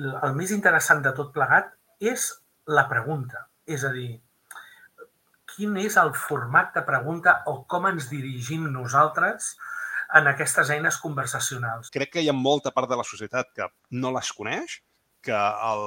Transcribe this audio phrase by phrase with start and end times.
[0.00, 2.30] el més interessant de tot plegat és
[2.70, 3.46] la pregunta.
[3.68, 4.10] És a dir,
[5.50, 9.54] quin és el format de pregunta o com ens dirigim nosaltres
[10.18, 11.90] en aquestes eines conversacionals.
[11.94, 13.68] Crec que hi ha molta part de la societat que
[14.02, 14.80] no les coneix,
[15.22, 15.36] que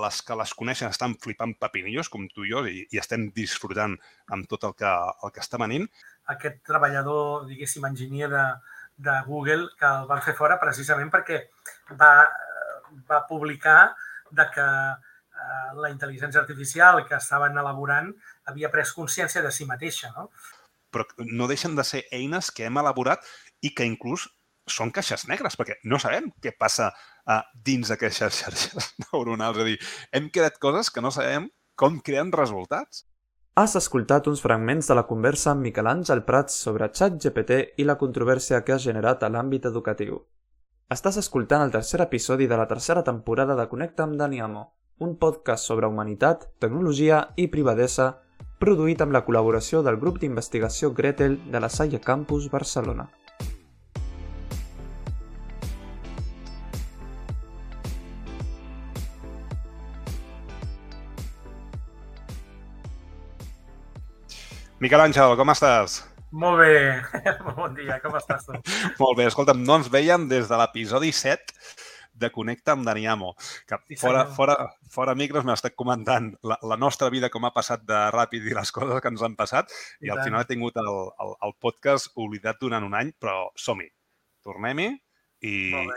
[0.04, 3.98] les que les coneixen estan flipant pepinillos, com tu i jo, i, i estem disfrutant
[4.32, 4.92] amb tot el que,
[5.26, 5.90] el que està venint.
[6.32, 8.46] Aquest treballador, diguéssim, enginyer de,
[9.10, 11.42] de Google, que el van fer fora precisament perquè
[12.00, 12.14] va,
[13.10, 13.94] va publicar
[14.32, 18.12] de que eh, la intel·ligència artificial que estaven elaborant
[18.50, 20.12] havia pres consciència de si mateixa.
[20.18, 20.30] No?
[20.94, 23.26] Però no deixen de ser eines que hem elaborat
[23.62, 24.28] i que inclús
[24.70, 29.60] són caixes negres, perquè no sabem què passa uh, dins d'aquestes xarxes neuronals.
[29.60, 29.80] És a dir,
[30.16, 33.04] hem creat coses que no sabem com creen resultats.
[33.60, 38.00] Has escoltat uns fragments de la conversa amb Miquel Àngel Prats sobre ChatGPT i la
[38.02, 40.24] controvèrsia que ha generat a l'àmbit educatiu.
[40.92, 44.66] Estàs escoltant el tercer episodi de la tercera temporada de Connecta amb Daniamo,
[45.00, 48.10] un podcast sobre humanitat, tecnologia i privadesa
[48.60, 53.10] produït amb la col·laboració del grup d'investigació Gretel de la Salle Campus Barcelona.
[64.84, 66.04] Miquel Àngel, com estàs?
[66.34, 66.78] Molt bé,
[67.60, 68.58] bon dia, com estàs tu?
[68.98, 71.54] Molt bé, escolta'm, no ens veiem des de l'episodi 7
[72.24, 73.34] de Connecta amb Daniamo,
[73.70, 74.56] que sí, fora, fora,
[74.90, 78.56] fora micros m'ha estat comentant la, la nostra vida com ha passat de ràpid i
[78.58, 80.90] les coses que ens han passat i, i al final he tingut el,
[81.26, 83.90] el, el podcast oblidat durant un any, però som-hi,
[84.46, 85.56] tornem-hi i,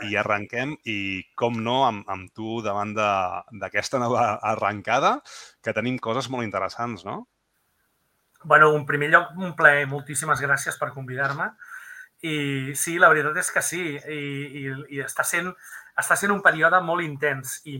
[0.09, 0.99] i arrenquem i
[1.39, 5.15] com no amb, amb tu davant d'aquesta nova arrencada
[5.63, 7.23] que tenim coses molt interessants, no?
[8.43, 9.87] Bueno, en primer lloc, un plaer.
[9.87, 11.51] Moltíssimes gràcies per convidar-me.
[12.25, 13.83] I sí, la veritat és que sí.
[13.97, 14.21] I,
[14.61, 14.63] i,
[14.97, 15.51] i està, sent,
[15.97, 17.59] està sent un període molt intens.
[17.69, 17.77] I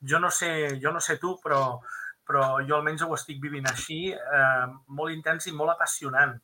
[0.00, 1.80] jo no sé, jo no sé tu, però,
[2.26, 6.36] però jo almenys ho estic vivint així, eh, molt intens i molt apassionant.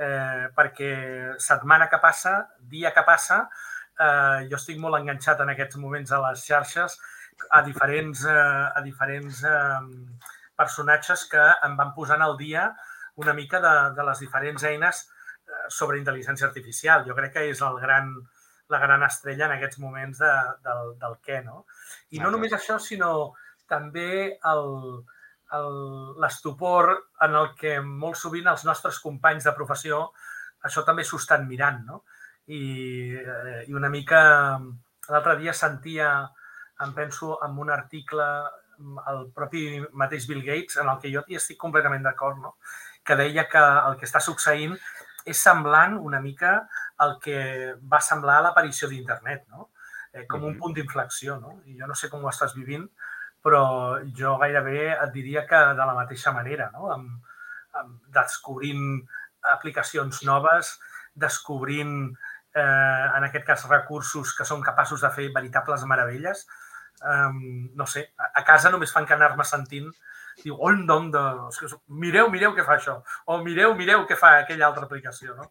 [0.00, 0.92] Eh, perquè
[1.42, 2.38] setmana que passa,
[2.72, 3.42] dia que passa,
[4.00, 6.96] eh, jo estic molt enganxat en aquests moments a les xarxes
[7.50, 9.80] a diferents, eh, a diferents eh,
[10.56, 12.70] personatges que em van posant al dia
[13.16, 17.04] una mica de, de les diferents eines eh, sobre intel·ligència artificial.
[17.06, 18.12] Jo crec que és el gran,
[18.70, 20.32] la gran estrella en aquests moments de,
[20.66, 21.64] del, del què, no?
[22.10, 23.32] I no només això, sinó
[23.70, 24.38] també
[26.22, 26.90] l'estupor
[27.26, 30.10] en el que molt sovint els nostres companys de professió
[30.66, 32.02] això també s'ho estan mirant, no?
[32.50, 32.62] I,
[33.14, 34.20] eh, i una mica
[35.10, 36.10] l'altre dia sentia,
[36.84, 38.26] em penso, en un article
[39.12, 39.64] el propi
[40.02, 42.54] mateix Bill Gates, en el que jo hi estic completament d'acord, no?
[43.04, 44.76] Que deia que el que està succeint
[45.28, 46.54] és semblant una mica
[47.04, 47.40] al que
[47.92, 49.70] va semblar l'aparició d'internet, no?
[50.12, 51.38] Eh, com un punt d'inflexió.
[51.40, 51.60] No?
[51.70, 52.86] I jo no sé com ho estàs vivint,
[53.44, 53.62] però
[54.16, 56.90] jo gairebé et diria que de la mateixa manera, no?
[56.92, 57.36] amb,
[57.80, 59.00] amb descobrint
[59.54, 60.74] aplicacions noves,
[61.16, 61.94] descobrint,
[62.54, 66.46] eh, en aquest cas, recursos que són capaços de fer veritables meravelles.
[67.00, 69.86] Um, no sé, a casa només fan que anar-me sentint
[70.44, 71.22] diu, on nom de...
[72.02, 72.98] Mireu, mireu què fa això.
[73.26, 75.50] O mireu, mireu què fa aquella altra aplicació, no?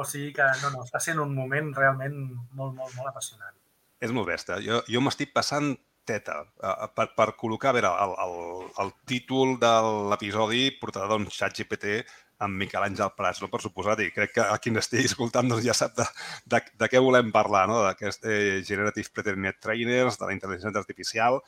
[0.00, 2.16] O sigui que, no, no, està sent un moment realment
[2.56, 3.56] molt, molt, molt apassionant.
[4.00, 4.60] És molt bèstia.
[4.64, 5.74] Jo, jo m'estic passant
[6.08, 9.70] teta uh, per, per col·locar, a veure, el, el, el títol de
[10.10, 12.00] l'episodi portarà d'un xat GPT
[12.40, 13.50] amb Miquel Àngel Prats, no?
[13.52, 16.06] per suposat, i crec que a qui estigui escoltant doncs, ja sap de,
[16.48, 17.82] de, de què volem parlar, no?
[17.84, 21.40] d'aquest eh, Generative Pre-Trained Trainers, de la intel·ligència artificial,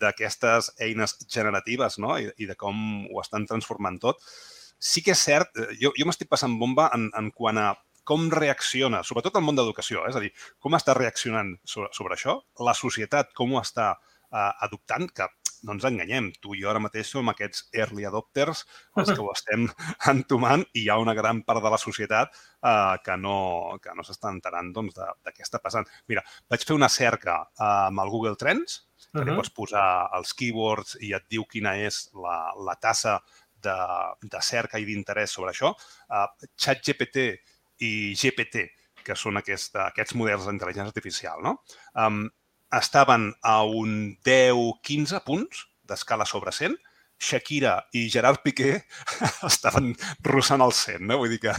[0.00, 2.16] d'aquestes eines generatives no?
[2.18, 2.78] I, i de com
[3.08, 4.22] ho estan transformant tot.
[4.78, 7.72] Sí que és cert, eh, jo, jo m'estic passant bomba en, en quant a
[8.08, 10.12] com reacciona, sobretot el món d'educació, eh?
[10.12, 10.30] és a dir,
[10.64, 15.26] com està reaccionant sobre, sobre això, la societat com ho està eh, adoptant, que
[15.66, 18.64] no ens enganyem, tu i jo ara mateix som aquests early adopters,
[18.98, 19.66] els que ho estem
[20.12, 23.38] entomant, i hi ha una gran part de la societat eh, que no,
[23.82, 25.88] que no s'està enterant doncs, de, de què està passant.
[26.08, 29.28] Mira, vaig fer una cerca eh, amb el Google Trends, que uh -huh.
[29.30, 33.20] li pots posar els keywords i et diu quina és la, la tassa
[33.62, 33.76] de,
[34.22, 35.72] de cerca i d'interès sobre això.
[36.08, 37.16] Uh, ChatGPT
[37.86, 38.68] i GPT,
[39.04, 41.56] que són aquest, aquests models d'intel·ligència artificial, no?
[41.94, 42.26] Um,
[42.74, 46.76] estaven a un 10-15 punts d'escala sobre 100
[47.18, 48.78] Shakira i Gerard Piqué
[49.50, 49.90] estaven
[50.22, 51.18] russant el 100, no?
[51.18, 51.54] Vull dir que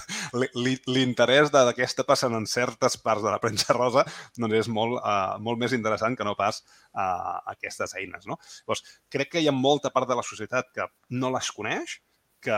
[0.96, 4.06] l'interès està passant en certes parts de la premsa rosa
[4.40, 8.40] doncs és molt, uh, molt més interessant que no pas uh, aquestes eines, no?
[8.64, 12.00] Llavors, crec que hi ha molta part de la societat que no les coneix,
[12.40, 12.56] que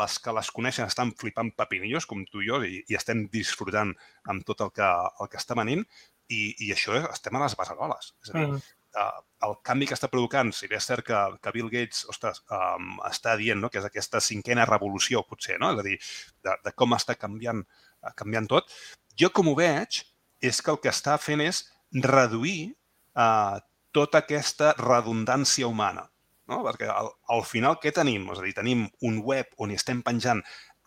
[0.00, 3.94] les que les coneixen estan flipant pepinillos, com tu i jo, i, i estem disfrutant
[4.26, 4.88] amb tot el que,
[5.22, 5.86] el que està venint,
[6.30, 8.12] i, i això estem a les basagoles.
[8.24, 8.60] És a dir, mm.
[9.00, 12.42] uh, el canvi que està provocant, si bé és cert que, que Bill Gates ostres,
[12.54, 13.70] um, està dient no?
[13.72, 15.72] que és aquesta cinquena revolució, potser, no?
[15.74, 15.98] és a dir,
[16.46, 18.70] de, de com està canviant, uh, canviant tot,
[19.18, 20.02] jo com ho veig
[20.40, 21.64] és que el que està fent és
[22.06, 22.72] reduir
[23.18, 23.58] uh,
[23.92, 26.06] tota aquesta redundància humana.
[26.50, 26.62] No?
[26.66, 28.30] Perquè al, al final què tenim?
[28.32, 30.42] És a dir, tenim un web on hi estem penjant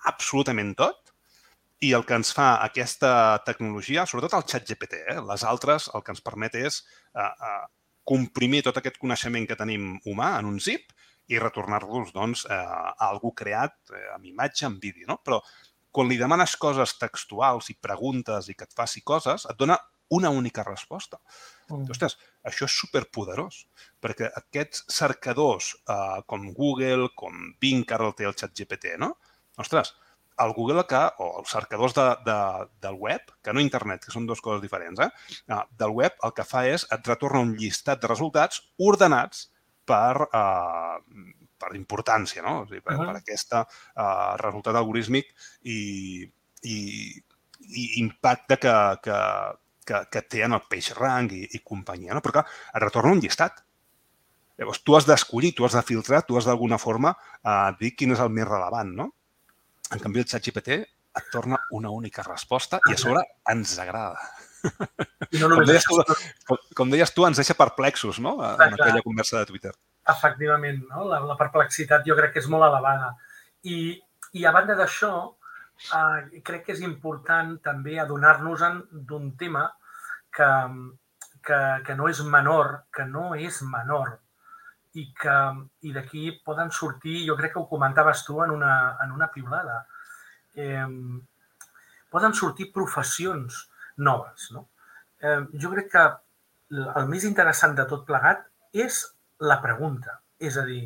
[0.10, 1.03] absolutament tot
[1.84, 5.22] i el que ens fa aquesta tecnologia, sobretot el xat GPT, eh?
[5.28, 6.80] les altres, el que ens permet és
[7.20, 7.64] uh, uh,
[8.08, 10.94] comprimir tot aquest coneixement que tenim humà en un zip
[11.32, 15.08] i retornar-los doncs, eh, a algú creat eh, amb imatge, amb vídeo.
[15.08, 15.20] No?
[15.24, 15.40] Però
[15.94, 19.78] quan li demanes coses textuals i preguntes i que et faci coses, et dona
[20.14, 21.20] una única resposta.
[21.70, 21.88] Mm.
[21.96, 23.64] Ostres, això és superpoderós,
[24.04, 28.98] perquè aquests cercadors eh, com Google, com Bing, que ara el té el xat GPT,
[29.00, 29.14] no?
[29.64, 29.94] Ostres,
[30.42, 32.38] el Google que, o els cercadors de, de,
[32.82, 35.10] del web, que no internet, que són dues coses diferents, eh?
[35.54, 39.48] Ah, del web el que fa és et retorna un llistat de resultats ordenats
[39.86, 41.34] per, eh,
[41.64, 42.62] per importància, no?
[42.62, 43.12] O sigui, per, uh -huh.
[43.12, 43.66] per aquest eh,
[44.42, 45.34] resultat algorítmic
[45.64, 46.30] i,
[46.64, 46.78] i,
[47.60, 49.20] i impacte que, que,
[49.86, 52.22] que, que té en el page rank i, i companyia, no?
[52.22, 53.64] Però clar, et retorna un llistat.
[54.58, 58.12] Llavors, tu has d'escollir, tu has de filtrar, tu has d'alguna forma eh, dir quin
[58.12, 59.12] és el més relevant, no?
[59.94, 60.80] En canvi, el xat GPT
[61.14, 63.22] et torna una única resposta i a sobre
[63.54, 64.22] ens agrada.
[65.34, 66.00] No com, deies tu,
[66.48, 68.72] com, com deies tu, ens deixa perplexos, no?, en Clar.
[68.72, 69.74] aquella conversa de Twitter.
[70.14, 71.06] Efectivament, no?
[71.10, 73.14] la, la perplexitat jo crec que és molt elevada.
[73.70, 73.78] I,
[74.40, 75.14] i a banda d'això,
[75.84, 78.66] eh, crec que és important també adonar-nos
[79.12, 79.68] d'un tema
[80.34, 80.50] que,
[81.46, 84.18] que, que no és menor, que no és menor,
[85.00, 85.36] i que
[85.90, 88.74] i d'aquí poden sortir, jo crec que ho comentaves tu en una,
[89.04, 89.86] en una piulada,
[90.54, 90.86] eh,
[92.14, 94.52] poden sortir professions noves.
[94.52, 94.68] No?
[95.20, 96.06] Eh, jo crec que
[96.84, 99.04] el més interessant de tot plegat és
[99.44, 100.84] la pregunta, és a dir,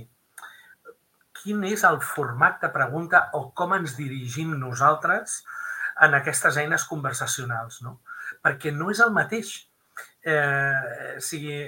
[1.38, 5.42] quin és el format de pregunta o com ens dirigim nosaltres
[6.06, 8.00] en aquestes eines conversacionals, no?
[8.44, 9.53] Perquè no és el mateix.
[10.27, 11.62] Eh, o sigui,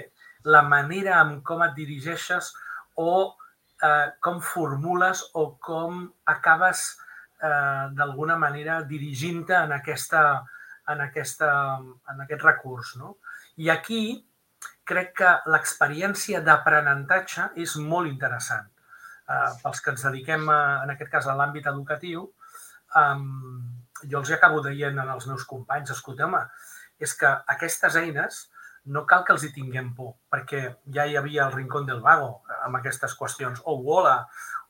[0.44, 2.52] la manera en com et dirigeixes
[2.96, 3.12] o
[3.82, 6.02] eh, com formules o com
[6.32, 6.86] acabes
[7.42, 10.24] eh, d'alguna manera dirigint-te en, aquesta,
[10.88, 11.52] en, aquesta,
[12.12, 12.96] en aquest recurs.
[13.00, 13.16] No?
[13.60, 14.02] I aquí
[14.90, 18.68] crec que l'experiència d'aprenentatge és molt interessant.
[19.30, 22.26] Eh, pels que ens dediquem, a, en aquest cas, a l'àmbit educatiu,
[22.98, 23.18] eh,
[24.08, 26.42] jo els acabo dient als meus companys, escolteu home,
[27.00, 28.46] és que aquestes eines
[28.86, 30.62] no cal que els hi tinguem por, perquè
[30.94, 34.16] ja hi havia el Rincón del Vago amb aquestes qüestions, o Wola,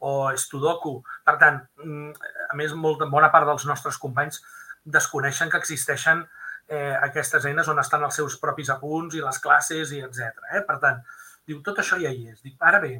[0.01, 0.97] o Studoku.
[1.25, 2.11] Per tant, mm,
[2.51, 4.41] a més, molta, bona part dels nostres companys
[4.85, 6.25] desconeixen que existeixen
[6.69, 10.45] eh, aquestes eines on estan els seus propis apunts i les classes i etc.
[10.55, 10.65] Eh?
[10.67, 11.01] Per tant,
[11.47, 12.43] diu, tot això ja hi és.
[12.43, 12.95] Dic, ara bé,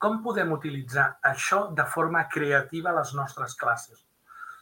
[0.00, 4.06] com podem utilitzar això de forma creativa a les nostres classes?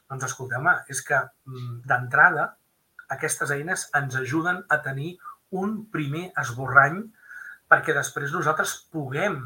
[0.08, 2.55] Doncs escolteu és que mm, d'entrada
[3.14, 5.17] aquestes eines ens ajuden a tenir
[5.56, 7.00] un primer esborrany
[7.69, 9.39] perquè després nosaltres puguem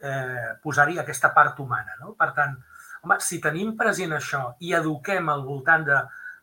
[0.00, 1.96] eh, posar-hi aquesta part humana.
[2.00, 2.14] No?
[2.18, 2.56] Per tant,
[3.02, 6.00] home, si tenim present això i eduquem al voltant de,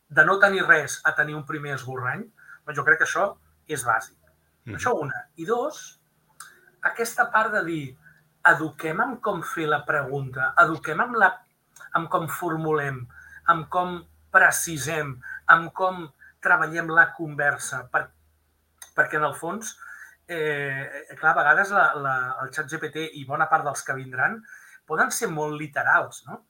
[0.08, 2.26] de no tenir res a tenir un primer esborrany,
[2.66, 3.30] doncs jo crec que això
[3.68, 4.18] és bàsic.
[4.66, 4.78] Mm.
[4.78, 5.26] Això una.
[5.42, 5.84] I dos,
[6.86, 7.84] aquesta part de dir
[8.46, 11.32] eduquem en com fer la pregunta, eduquem en, la,
[11.98, 13.02] en com formulem,
[13.50, 13.98] en com
[14.34, 15.16] precisem,
[15.50, 16.06] en com
[16.46, 18.04] treballem la conversa, per,
[18.96, 19.76] perquè en el fons,
[20.28, 24.40] eh, clar, a vegades la, la, el xat GPT i bona part dels que vindran
[24.86, 26.44] poden ser molt literals, no?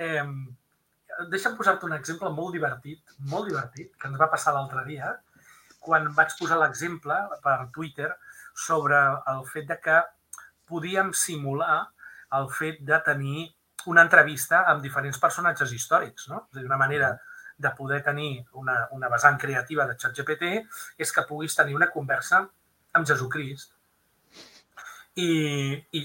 [0.00, 0.24] Eh,
[1.32, 5.12] deixa'm posar-te un exemple molt divertit, molt divertit, que ens va passar l'altre dia,
[5.82, 8.10] quan vaig posar l'exemple per Twitter
[8.54, 8.98] sobre
[9.32, 9.98] el fet de que
[10.68, 11.82] podíem simular
[12.38, 13.50] el fet de tenir
[13.90, 16.46] una entrevista amb diferents personatges històrics, no?
[16.50, 17.12] És a dir, una manera
[17.62, 20.50] de poder tenir una, una vessant creativa de ChatGPT
[20.98, 22.42] és que puguis tenir una conversa
[22.92, 23.76] amb Jesucrist.
[25.22, 25.28] I,
[25.92, 26.00] i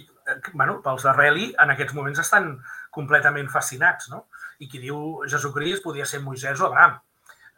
[0.53, 2.51] bueno, pels de Reli en aquests moments estan
[2.93, 4.25] completament fascinats, no?
[4.59, 6.97] I qui diu Jesucrist podia ser Moisès o Abraham.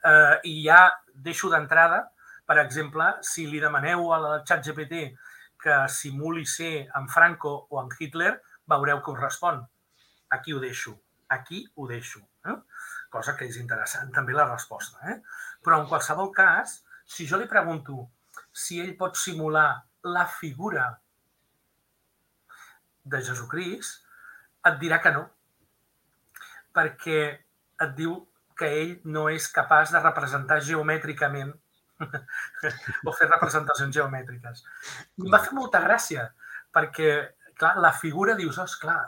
[0.06, 2.04] Eh, I ja deixo d'entrada,
[2.48, 5.04] per exemple, si li demaneu a la ChatGPT
[5.60, 8.38] que simuli ser en Franco o en Hitler,
[8.70, 9.62] veureu que us respon.
[10.30, 10.96] Aquí ho deixo.
[11.30, 12.22] Aquí ho deixo.
[12.46, 12.56] Eh?
[13.10, 15.02] Cosa que és interessant també la resposta.
[15.12, 15.18] Eh?
[15.66, 18.06] Però en qualsevol cas, si jo li pregunto
[18.54, 19.70] si ell pot simular
[20.06, 20.88] la figura
[23.10, 24.06] de Jesucrist,
[24.70, 25.24] et dirà que no,
[26.76, 27.22] perquè
[27.86, 28.16] et diu
[28.60, 31.54] que ell no és capaç de representar geomètricament
[33.08, 34.64] o fer representacions geomètriques.
[35.20, 36.28] Em va fer molta gràcia,
[36.76, 37.10] perquè,
[37.60, 39.02] clar, la figura, dius, oh, clar,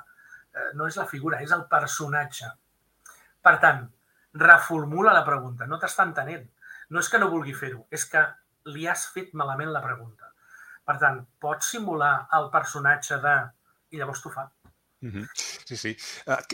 [0.55, 2.51] eh, no és la figura, és el personatge.
[3.41, 3.85] Per tant,
[4.41, 6.45] reformula la pregunta, no t'està entenent.
[6.91, 8.21] No és que no vulgui fer-ho, és que
[8.73, 10.31] li has fet malament la pregunta.
[10.85, 13.35] Per tant, pots simular el personatge de...
[13.91, 14.47] i llavors t'ho fa.
[15.65, 15.95] Sí, sí.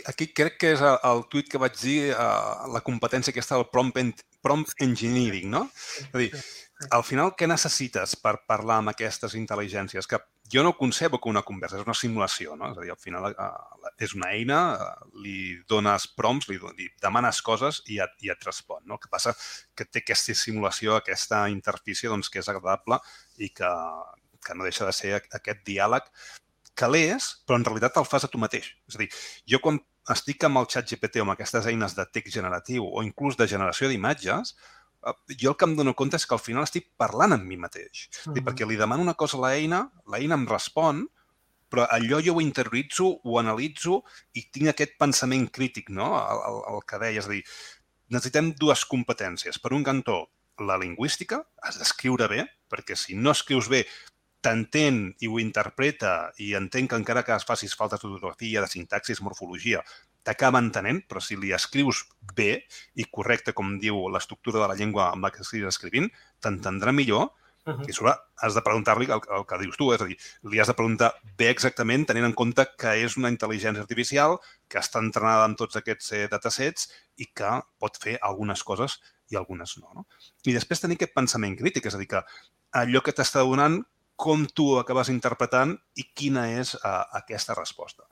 [0.06, 3.68] Aquí crec que és el, el tuit que vaig dir, uh, la competència aquesta del
[3.72, 5.66] prompt, prompt engineering, no?
[6.06, 6.30] És a dir,
[6.94, 10.08] al final, què necessites per parlar amb aquestes intel·ligències?
[10.08, 12.70] Que jo no concebo que una conversa és una simulació, no?
[12.72, 14.62] És a dir, al final uh, és una eina,
[15.24, 18.96] li dones prompts, li, li demanes coses i et, i et respon, no?
[18.96, 19.36] El que passa
[19.76, 23.02] que té aquesta simulació, aquesta interfície, doncs, que és agradable
[23.36, 23.76] i que,
[24.40, 26.08] que no deixa de ser aquest diàleg
[26.78, 28.70] que l'és, però en realitat el fas a tu mateix.
[28.88, 29.08] És a dir,
[29.50, 29.80] jo quan
[30.14, 33.48] estic amb el xat GPT o amb aquestes eines de text generatiu o inclús de
[33.50, 37.36] generació d'imatges, eh, jo el que em dono compte és que al final estic parlant
[37.36, 38.08] amb mi mateix.
[38.08, 38.44] Uh -huh.
[38.46, 41.06] perquè li demano una cosa a l'eina, l'eina em respon,
[41.68, 46.74] però allò jo ho interioritzo, ho analitzo i tinc aquest pensament crític, no?, el, el,
[46.74, 47.18] el que deia.
[47.18, 47.44] És a dir,
[48.08, 49.58] necessitem dues competències.
[49.58, 53.84] Per un cantó, la lingüística, has d'escriure bé, perquè si no escrius bé
[54.44, 59.22] t'entén i ho interpreta i entén que encara que es facis falta d'ortografia, de sintaxis,
[59.22, 59.82] morfologia,
[60.22, 62.04] t'acaba entenent, però si li escrius
[62.36, 62.64] bé
[62.94, 66.10] i correcte, com diu l'estructura de la llengua amb la que estiguis escrivint,
[66.44, 67.32] t'entendrà millor
[67.68, 67.88] Uh -huh.
[67.90, 70.68] I sobre has de preguntar-li el, el que dius tu, és a dir, li has
[70.68, 75.44] de preguntar bé exactament tenint en compte que és una intel·ligència artificial que està entrenada
[75.44, 80.06] amb tots aquests eh, datasets i que pot fer algunes coses i algunes no, no.
[80.46, 82.24] I després tenir aquest pensament crític, és a dir, que
[82.72, 83.84] allò que t'està donant
[84.18, 88.08] com tu ho acabes interpretant i quina és uh, aquesta resposta.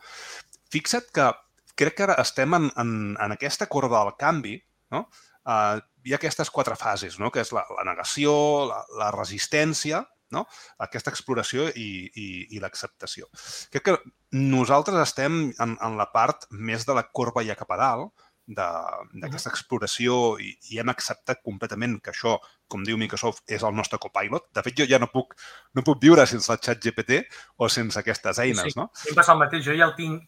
[0.72, 1.30] Fixa't que
[1.76, 4.56] crec que ara estem en, en, en aquesta corda del canvi,
[4.94, 5.06] no?
[5.46, 7.30] Uh, hi ha aquestes quatre fases, no?
[7.34, 8.32] que és la, la negació,
[8.70, 10.00] la, la resistència,
[10.34, 10.44] no?
[10.82, 13.28] aquesta exploració i, i, i l'acceptació.
[13.74, 13.96] Crec que
[14.34, 19.50] nosaltres estem en, en la part més de la corba ja cap a dalt, d'aquesta
[19.50, 22.36] exploració i, i hem acceptat completament que això,
[22.68, 24.48] com diu Microsoft, és el nostre copilot.
[24.54, 25.34] De fet, jo ja no puc,
[25.74, 27.22] no puc viure sense el xat GPT
[27.58, 28.88] o sense aquestes eines, sí, no?
[28.94, 29.64] Sí, passa el mateix.
[29.66, 30.24] Jo ja el tinc,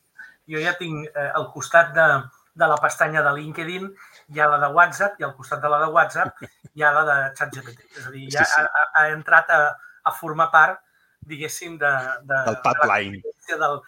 [0.49, 2.09] jo ja tinc eh, al costat de,
[2.59, 3.89] de la pestanya de LinkedIn
[4.35, 6.43] hi ha la de WhatsApp i al costat de la de WhatsApp
[6.75, 7.87] hi ha la de ChatGPT.
[7.97, 8.65] És a dir, ja sí, sí.
[8.67, 9.61] Ha, ha entrat a,
[10.05, 10.83] a formar part,
[11.29, 11.93] diguéssim, de,
[12.25, 13.23] de, del pipeline.
[13.49, 13.81] De la, del,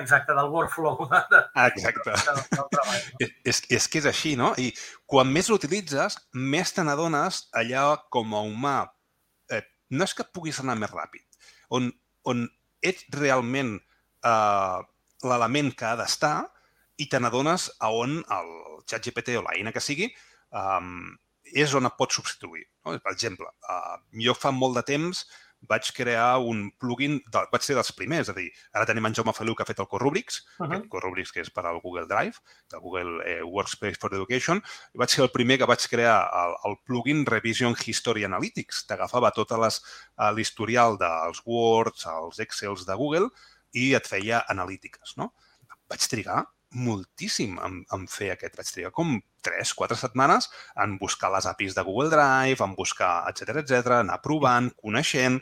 [0.00, 1.06] exacte, del workflow.
[1.32, 2.10] De, exacte.
[2.10, 3.28] De, del treball, no?
[3.52, 4.52] és, és que és així, no?
[4.60, 4.70] I
[5.08, 8.76] quan més l'utilitzes, més te n'adones allà com a humà.
[9.52, 9.62] Eh,
[9.96, 11.24] no és que puguis anar més ràpid.
[11.76, 11.88] On,
[12.28, 12.44] on
[12.86, 14.78] ets realment eh,
[15.26, 16.36] l'element que ha d'estar
[17.00, 18.52] i te n'adones a on el
[18.88, 20.08] xat GPT o l'eina que sigui
[20.54, 21.10] um,
[21.54, 22.64] és on et pot substituir.
[22.84, 22.96] No?
[23.02, 25.24] Per exemple, uh, jo fa molt de temps
[25.66, 28.46] vaig crear un plugin, de, vaig ser dels primers, és a dir,
[28.76, 30.66] ara tenim en Jaume Feliu que ha fet el Corrubrics, uh -huh.
[30.68, 32.36] aquest Corrubrics que és per al Google Drive,
[32.70, 34.62] del Google eh, Workspace for Education,
[34.94, 38.86] i vaig ser el primer que vaig crear el, el plugin Revision History Analytics.
[38.86, 43.28] T'agafava tot eh, l'historial dels Words, els Excels de Google
[43.72, 45.34] i et feia analítiques, no?
[45.88, 48.56] Vaig trigar moltíssim en, en fer aquest.
[48.58, 50.50] Vaig trigar com 3-4 setmanes
[50.82, 55.40] en buscar les APIs de Google Drive, en buscar, etc etc, anar provant, coneixent.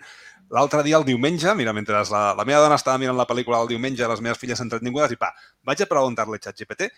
[0.55, 3.71] L'altre dia, el diumenge, mira, mentre la, la meva dona estava mirant la pel·lícula el
[3.73, 5.33] diumenge, les meves filles entretingudes, i pa,
[5.65, 6.91] vaig a preguntar-li a ChatGPT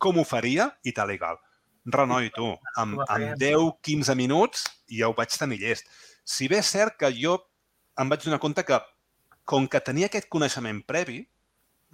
[0.00, 1.38] com ho faria i tal i cal.
[1.94, 2.48] Renoi, tu,
[2.80, 5.88] amb, amb 10-15 minuts ja ho vaig tenir llest.
[6.24, 7.36] Si bé és cert que jo
[8.00, 8.80] em vaig donar compte que,
[9.44, 11.20] com que tenia aquest coneixement previ,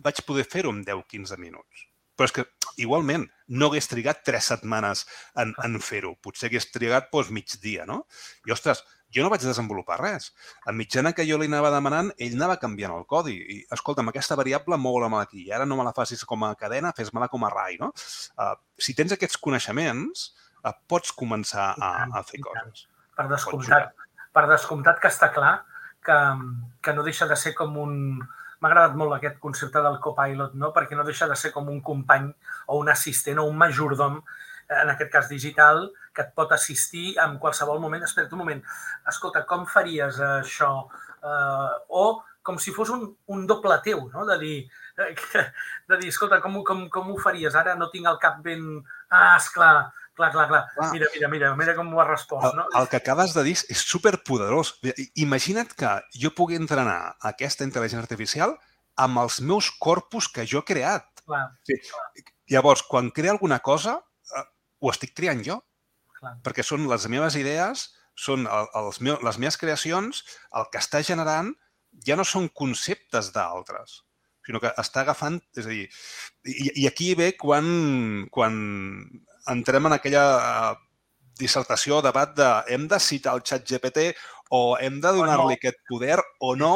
[0.05, 1.87] vaig poder fer-ho en 10-15 minuts.
[2.21, 2.43] Però és que,
[2.85, 3.23] igualment,
[3.57, 5.07] no hagués trigat tres setmanes
[5.41, 6.13] en, en fer-ho.
[6.21, 8.03] Potser hagués trigat doncs, mig dia, no?
[8.45, 10.29] I, ostres, jo no vaig desenvolupar res.
[10.69, 13.39] A mitjana que jo li anava demanant, ell anava canviant el codi.
[13.41, 15.47] I, escolta'm, aquesta variable mou-la aquí.
[15.49, 17.89] Ara no me la facis com a cadena, fes-me-la com a rai, no?
[18.37, 20.29] Uh, si tens aquests coneixements,
[20.61, 21.91] uh, pots començar a,
[22.21, 22.85] a fer coses.
[23.17, 23.97] Per descomptat,
[24.37, 25.55] per descomptat que està clar
[26.05, 26.21] que,
[26.85, 27.97] que no deixa de ser com un,
[28.61, 30.71] m'ha agradat molt aquest concepte del copilot, no?
[30.77, 32.29] perquè no deixa de ser com un company
[32.69, 34.21] o un assistent o un majordom,
[34.71, 38.05] en aquest cas digital, que et pot assistir en qualsevol moment.
[38.07, 38.61] Espera un moment,
[39.11, 40.75] escolta, com faries això?
[41.21, 42.05] Uh, o
[42.43, 43.03] com si fos un,
[43.35, 44.25] un doble teu, no?
[44.27, 44.55] de dir,
[45.91, 47.57] de dir escolta, com, com, com ho faries?
[47.59, 48.65] Ara no tinc el cap ben...
[49.11, 50.65] Ah, esclar, Clar, clar, clar.
[50.75, 50.91] clar.
[50.93, 52.55] Mira, mira, mira, mira com ho ha respost.
[52.57, 52.67] No?
[52.75, 54.75] El, el que acabes de dir és superpoderós.
[55.23, 58.57] Imagina't que jo pugui entrenar aquesta intel·ligència artificial
[59.01, 61.09] amb els meus corpus que jo he creat.
[61.25, 61.79] Clar, sí.
[61.87, 62.27] clar.
[62.51, 63.97] Llavors, quan crea alguna cosa,
[64.37, 64.45] eh,
[64.83, 65.61] ho estic triant jo.
[66.19, 66.37] Clar.
[66.45, 67.87] Perquè són les meves idees,
[68.19, 70.25] són el, els meu, les meves creacions,
[70.59, 71.55] el que està generant
[72.07, 74.03] ja no són conceptes d'altres,
[74.47, 75.41] sinó que està agafant...
[75.57, 75.87] És a dir,
[76.45, 78.61] i, i aquí ve quan, quan
[79.53, 80.75] entrem en aquella eh,
[81.41, 84.11] dissertació, debat de hem de citar el xat GPT
[84.57, 85.57] o hem de donar-li no.
[85.57, 86.73] aquest poder o no,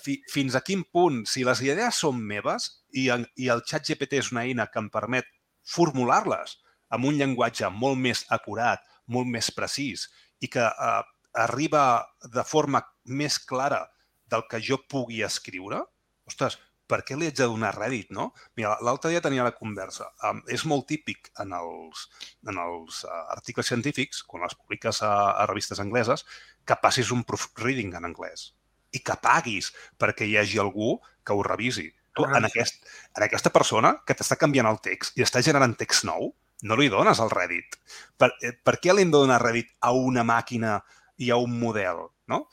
[0.00, 4.22] fi, fins a quin punt, si les idees són meves i, i el xat GPT
[4.22, 5.28] és una eina que em permet
[5.68, 6.56] formular-les
[6.90, 10.08] amb un llenguatge molt més acurat, molt més precís
[10.40, 11.02] i que eh,
[11.44, 11.84] arriba
[12.24, 13.84] de forma més clara
[14.30, 15.82] del que jo pugui escriure,
[16.26, 16.56] ostres,
[16.90, 18.30] per què li haig de donar rèdit, no?
[18.58, 20.08] Mira, l'altre dia tenia la conversa.
[20.26, 22.06] Um, és molt típic en els,
[22.50, 26.26] en els uh, articles científics, quan els publiques a, a revistes angleses,
[26.66, 28.50] que passis un proofreading en anglès
[28.90, 29.70] i que paguis
[30.02, 31.88] perquè hi hagi algú que ho revisi.
[32.18, 32.82] Tu, en, aquest,
[33.14, 36.32] en aquesta persona que t'està canviant el text i està generant text nou,
[36.66, 37.78] no li dones el Reddit.
[38.18, 40.80] Per, eh, per què li hem de donar Reddit a una màquina
[41.22, 42.02] i a un model?
[42.30, 42.44] No?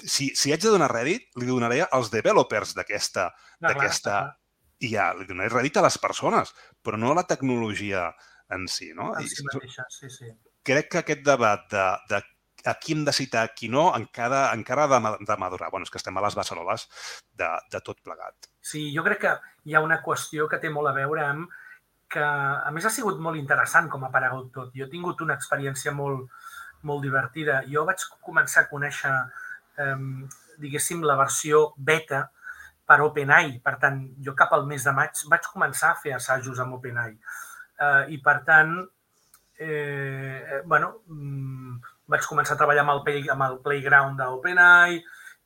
[0.00, 3.30] Si, si haig de donar Reddit, li donaré als developers d'aquesta...
[3.62, 4.22] d'aquesta
[4.82, 6.50] I ja, li donaré Reddit a les persones,
[6.82, 8.08] però no a la tecnologia
[8.52, 8.90] en si.
[8.96, 9.12] No?
[9.16, 10.32] En si mateixa, sí, sí.
[10.64, 12.20] Crec que aquest debat de, de
[12.64, 15.70] a qui hem de citar, a qui no, encara, encara ha de, de madurar.
[15.70, 16.86] Bueno, és que estem a les bassaroles
[17.36, 18.48] de, de tot plegat.
[18.64, 19.34] Sí, jo crec que
[19.68, 21.52] hi ha una qüestió que té molt a veure amb
[22.14, 24.72] que, a més, ha sigut molt interessant com ha aparegut tot.
[24.76, 26.30] Jo he tingut una experiència molt,
[26.88, 27.60] molt divertida.
[27.68, 29.12] Jo vaig començar a conèixer,
[29.78, 29.96] eh,
[30.62, 32.28] diguéssim, la versió beta
[32.86, 33.58] per OpenAI.
[33.64, 37.14] Per tant, jo cap al mes de maig vaig començar a fer assajos amb OpenAI.
[37.14, 38.76] Eh, I, per tant,
[39.58, 41.76] eh, bueno, mm,
[42.10, 44.98] vaig començar a treballar amb el, play, amb el playground d'OpenAI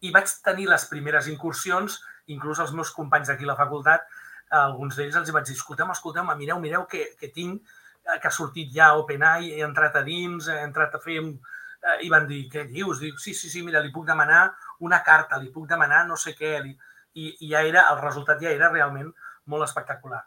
[0.06, 4.06] i vaig tenir les primeres incursions, inclús els meus companys d'aquí a la facultat,
[4.54, 7.62] alguns d'ells els vaig dir, escolteu, escolteu, mireu, mireu que, que tinc,
[8.06, 11.22] eh, que ha sortit ja OpenAI, he entrat a dins, he entrat a fer...
[11.88, 13.00] Eh, I van dir, què dius?
[13.02, 14.42] Dic, sí, sí, sí, mira, li puc demanar
[14.84, 16.58] una carta, li puc demanar no sé què.
[16.64, 16.76] Li...
[17.18, 19.08] I, I ja era, el resultat ja era realment
[19.50, 20.20] molt espectacular.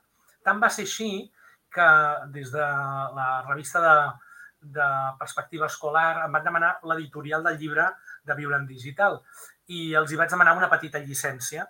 [0.44, 1.12] Tant va ser així
[1.72, 1.88] que
[2.34, 2.68] des de
[3.18, 3.96] la revista de,
[4.78, 4.88] de
[5.20, 7.88] perspectiva escolar, em van demanar l'editorial del llibre
[8.28, 9.22] de Viure en Digital
[9.72, 11.66] i els hi vaig demanar una petita llicència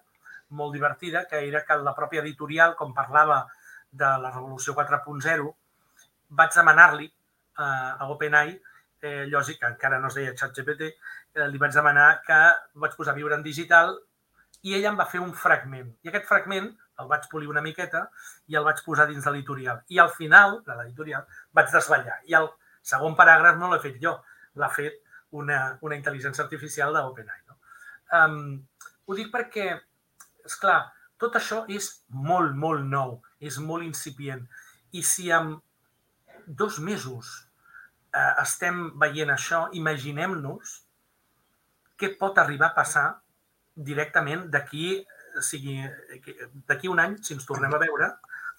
[0.60, 3.46] molt divertida, que era que la pròpia editorial, com parlava
[3.92, 5.48] de la Revolució 4.0,
[6.40, 8.52] vaig demanar-li eh, a OpenAI,
[9.02, 10.94] eh, lògic, que encara no es deia ChatGPT,
[11.36, 12.40] eh, li vaig demanar que
[12.86, 13.96] vaig posar Viure en Digital
[14.62, 15.90] i ella em va fer un fragment.
[16.06, 16.70] I aquest fragment
[17.02, 18.06] el vaig polir una miqueta
[18.52, 19.82] i el vaig posar dins de l'editorial.
[19.90, 21.26] I al final de l'editorial
[21.58, 22.20] vaig desvetllar.
[22.30, 22.50] I el
[22.94, 24.18] segon paràgraf no l'he fet jo,
[24.62, 25.02] l'ha fet
[25.42, 27.42] una, una intel·ligència artificial d'OpenAI.
[27.48, 27.58] No?
[28.18, 28.42] Um,
[29.08, 29.68] ho dic perquè,
[30.46, 30.80] és clar,
[31.22, 34.44] tot això és molt, molt nou, és molt incipient.
[34.92, 35.56] I si en
[36.48, 37.32] dos mesos
[38.14, 40.78] eh, estem veient això, imaginem-nos
[42.00, 43.08] què pot arribar a passar
[43.76, 45.02] directament d'aquí
[45.40, 45.80] sigui
[46.68, 48.12] d'aquí un any, si ens tornem a veure...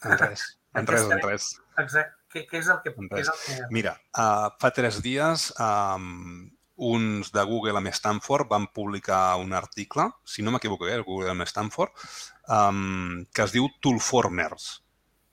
[0.02, 0.46] En res,
[0.78, 1.52] en res, en res.
[1.78, 2.18] Exacte.
[2.32, 3.56] Què, què, és el que, què és el que...
[3.76, 6.46] Mira, uh, fa tres dies um,
[6.88, 11.44] uns de Google amb Stanford van publicar un article, si no m'equivoco, eh, Google amb
[11.44, 11.92] Stanford,
[12.48, 14.70] um, que es diu Toolformers.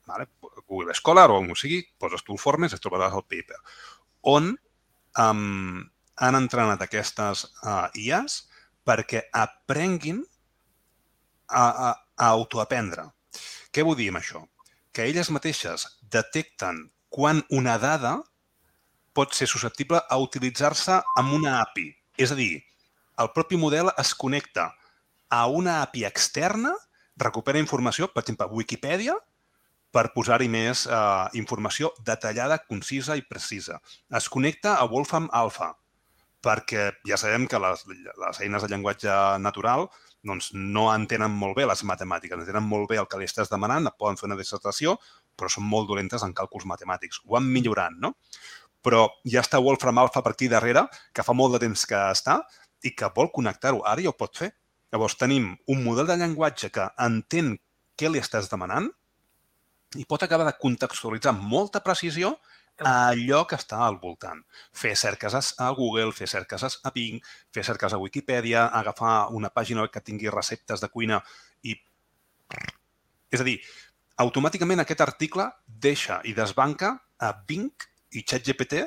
[0.10, 0.28] Vale?
[0.68, 3.62] Google Scholar o on ho sigui, poses Toolformers i trobaràs el paper,
[4.22, 4.54] on
[5.20, 5.84] um,
[6.20, 8.44] han entrenat aquestes uh, IAs
[8.88, 10.24] perquè aprenguin
[11.50, 13.10] a, a, a autoaprendre.
[13.72, 14.44] Què vull dir amb això?
[14.94, 18.18] Que elles mateixes detecten quan una dada
[19.14, 21.90] pot ser susceptible a utilitzar-se amb una API.
[22.18, 22.60] És a dir,
[23.20, 24.70] el propi model es connecta
[25.30, 26.74] a una API externa,
[27.20, 29.16] recupera informació, per exemple, Wikipedia,
[29.96, 33.80] per posar-hi més eh, informació detallada, concisa i precisa.
[34.16, 35.74] Es connecta a Wolfram Alpha,
[36.46, 39.90] perquè ja sabem que les, les eines de llenguatge natural
[40.26, 43.88] doncs, no entenen molt bé les matemàtiques, entenen molt bé el que li estàs demanant,
[43.98, 44.98] poden fer una dissertació,
[45.40, 47.22] però són molt dolentes en càlculs matemàtics.
[47.24, 48.14] Ho van millorant, no?
[48.84, 52.42] Però ja està Wolfram Alpha per aquí darrere, que fa molt de temps que està
[52.84, 53.82] i que vol connectar-ho.
[53.88, 54.52] Ara ja ho pot fer.
[54.92, 57.58] Llavors tenim un model de llenguatge que entén
[58.00, 58.88] què li estàs demanant
[59.98, 62.36] i pot acabar de contextualitzar amb molta precisió
[62.86, 64.40] allò que està al voltant.
[64.72, 67.20] Fer cerques a Google, fer cerques a Bing,
[67.52, 71.20] fer cerques a Wikipedia, agafar una pàgina que tingui receptes de cuina
[71.64, 71.76] i...
[73.32, 73.60] És a dir,
[74.18, 77.74] automàticament aquest article deixa i desbanca a Bing
[78.16, 78.86] i ChatGPT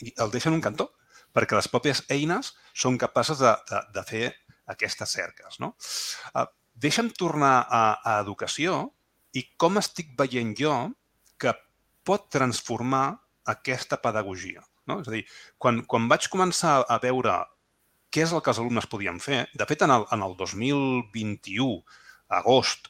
[0.00, 0.92] i el deixa en un cantó,
[1.34, 4.30] perquè les pròpies eines són capaces de, de, de fer
[4.72, 5.58] aquestes cerques.
[5.60, 5.74] No?
[6.32, 6.46] Uh,
[6.78, 8.94] deixa'm tornar a, a educació
[9.36, 10.74] i com estic veient jo
[11.38, 11.52] que
[12.04, 13.06] pot transformar
[13.48, 14.64] aquesta pedagogia.
[14.88, 15.00] No?
[15.02, 15.24] És a dir,
[15.60, 17.34] quan, quan vaig començar a veure
[18.12, 21.82] què és el que els alumnes podien fer, de fet, en el, en el 2021,
[22.38, 22.88] agost,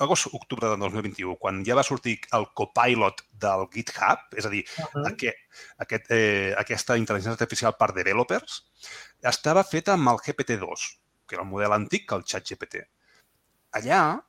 [0.00, 4.86] agost-octubre del 2021, quan ja va sortir el copilot del GitHub, és a dir, uh
[4.86, 5.06] -huh.
[5.10, 5.42] aquest,
[5.84, 8.62] aquest, eh, aquesta intel·ligència artificial per developers,
[9.22, 10.86] estava feta amb el GPT-2,
[11.26, 12.86] que era el model antic el xat GPT.
[13.72, 14.22] Allà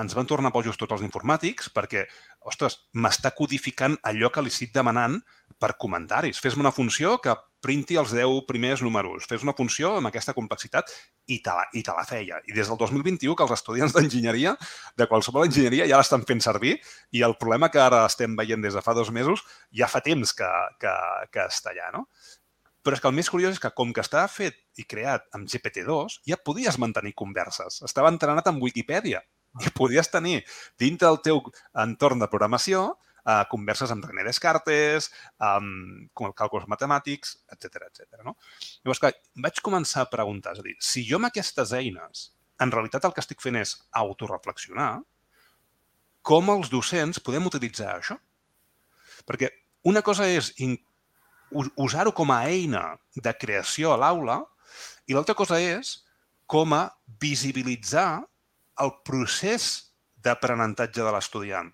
[0.00, 2.06] ens van tornar pojos tots els informàtics perquè,
[2.48, 5.18] ostres, m'està codificant allò que li estic demanant
[5.60, 6.40] per comentaris.
[6.42, 9.28] Fes-me una funció que printi els 10 primers números.
[9.30, 10.90] Fes una funció amb aquesta complexitat
[11.30, 12.40] i te la, i te la feia.
[12.48, 14.56] I des del 2021 que els estudiants d'enginyeria,
[14.98, 16.78] de qualsevol enginyeria, ja l'estan fent servir
[17.14, 20.34] i el problema que ara estem veient des de fa dos mesos ja fa temps
[20.34, 20.48] que,
[20.82, 20.94] que,
[21.30, 22.08] que està allà, no?
[22.82, 25.46] Però és que el més curiós és que com que estava fet i creat amb
[25.46, 27.78] GPT-2, ja podies mantenir converses.
[27.86, 29.22] Estava entrenat amb Wikipedia
[29.60, 30.40] i podies tenir
[30.80, 31.42] dintre del teu
[31.84, 32.84] entorn de programació
[33.26, 35.10] uh, converses amb René Descartes,
[35.42, 38.22] amb càlculs matemàtics, etc etc.
[38.24, 38.36] no?
[38.82, 39.12] Llavors, clar,
[39.44, 42.30] vaig començar a preguntar, és a dir, si jo amb aquestes eines,
[42.62, 44.92] en realitat el que estic fent és autoreflexionar,
[46.22, 48.16] com els docents podem utilitzar això?
[49.26, 49.50] Perquè
[49.90, 50.52] una cosa és
[51.52, 52.84] usar-ho com a eina
[53.14, 54.38] de creació a l'aula
[55.10, 55.98] i l'altra cosa és
[56.46, 56.84] com a
[57.20, 58.22] visibilitzar
[58.84, 59.68] el procés
[60.22, 61.70] d'aprenentatge de l'estudiant.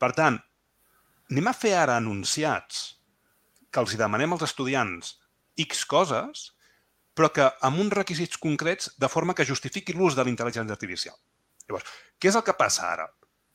[0.00, 0.38] Per tant,
[1.30, 2.84] anem a fer ara anunciats
[3.70, 5.16] que els demanem als estudiants
[5.64, 6.50] X coses,
[7.14, 11.16] però que amb uns requisits concrets de forma que justifiqui l'ús de la intel·ligència artificial.
[11.68, 11.86] Llavors,
[12.18, 13.08] què és el que passa ara?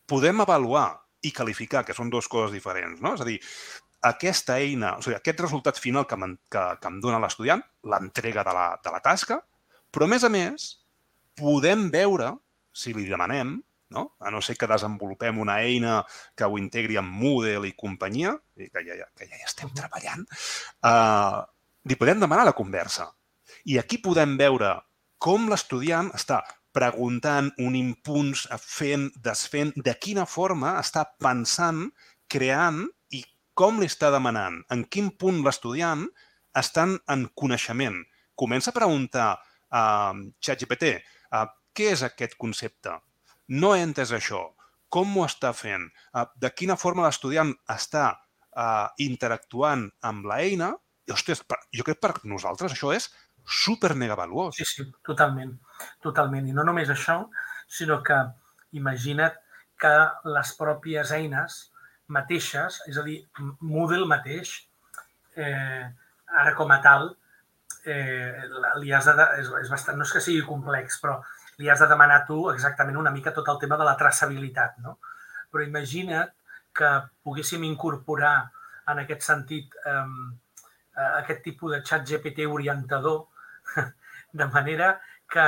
[0.10, 0.88] Podem avaluar
[1.24, 3.14] i qualificar, que són dues coses diferents, no?
[3.18, 3.38] És a dir,
[4.08, 6.16] aquesta eina, o sigui, aquest resultat final que,
[6.52, 9.42] que, que em dona l'estudiant, l'entrega de, la, de la tasca,
[9.92, 10.70] però, a més a més,
[11.40, 12.34] podem veure,
[12.76, 13.58] si li demanem,
[13.90, 14.16] no?
[14.20, 16.00] a no ser que desenvolupem una eina
[16.38, 19.72] que ho integri amb Moodle i companyia, i que ja, ja, que ja hi estem
[19.76, 20.28] treballant,
[20.86, 21.42] uh,
[21.90, 23.10] li podem demanar la conversa.
[23.66, 24.76] I aquí podem veure
[25.20, 26.44] com l'estudiant està
[26.76, 31.88] preguntant, un impuls, fent, desfent, de quina forma està pensant,
[32.30, 33.24] creant i
[33.58, 36.06] com li està demanant, en quin punt l'estudiant
[36.60, 37.98] estan en coneixement.
[38.38, 39.32] Comença a preguntar
[39.70, 39.82] a
[40.14, 40.94] uh, ChatGPT,
[41.36, 42.98] uh, què és aquest concepte?
[43.50, 44.44] no he entès això,
[44.94, 50.74] com m'ho està fent, uh, de quina forma l'estudiant està uh, interactuant amb l'eina,
[51.10, 53.10] jo crec per nosaltres això és
[53.50, 53.96] super.
[54.54, 55.56] Sí, sí, totalment,
[56.06, 56.46] totalment.
[56.46, 57.24] I no només això,
[57.66, 58.20] sinó que
[58.78, 59.40] imagina't
[59.82, 59.94] que
[60.30, 61.58] les pròpies eines
[62.14, 63.24] mateixes, és a dir,
[63.62, 64.52] Moodle mateix,
[65.38, 65.88] eh,
[66.44, 67.16] ara com a tal,
[67.86, 68.44] eh,
[68.82, 71.20] li has de, és, és bastant, no és que sigui complex, però
[71.60, 74.78] li has de demanar tu exactament una mica tot el tema de la traçabilitat.
[74.84, 74.98] No?
[75.52, 76.32] Però imagina't
[76.76, 76.92] que
[77.26, 78.36] poguéssim incorporar
[78.90, 80.06] en aquest sentit eh,
[81.20, 83.28] aquest tipus de xat GPT orientador
[84.40, 84.94] de manera
[85.30, 85.46] que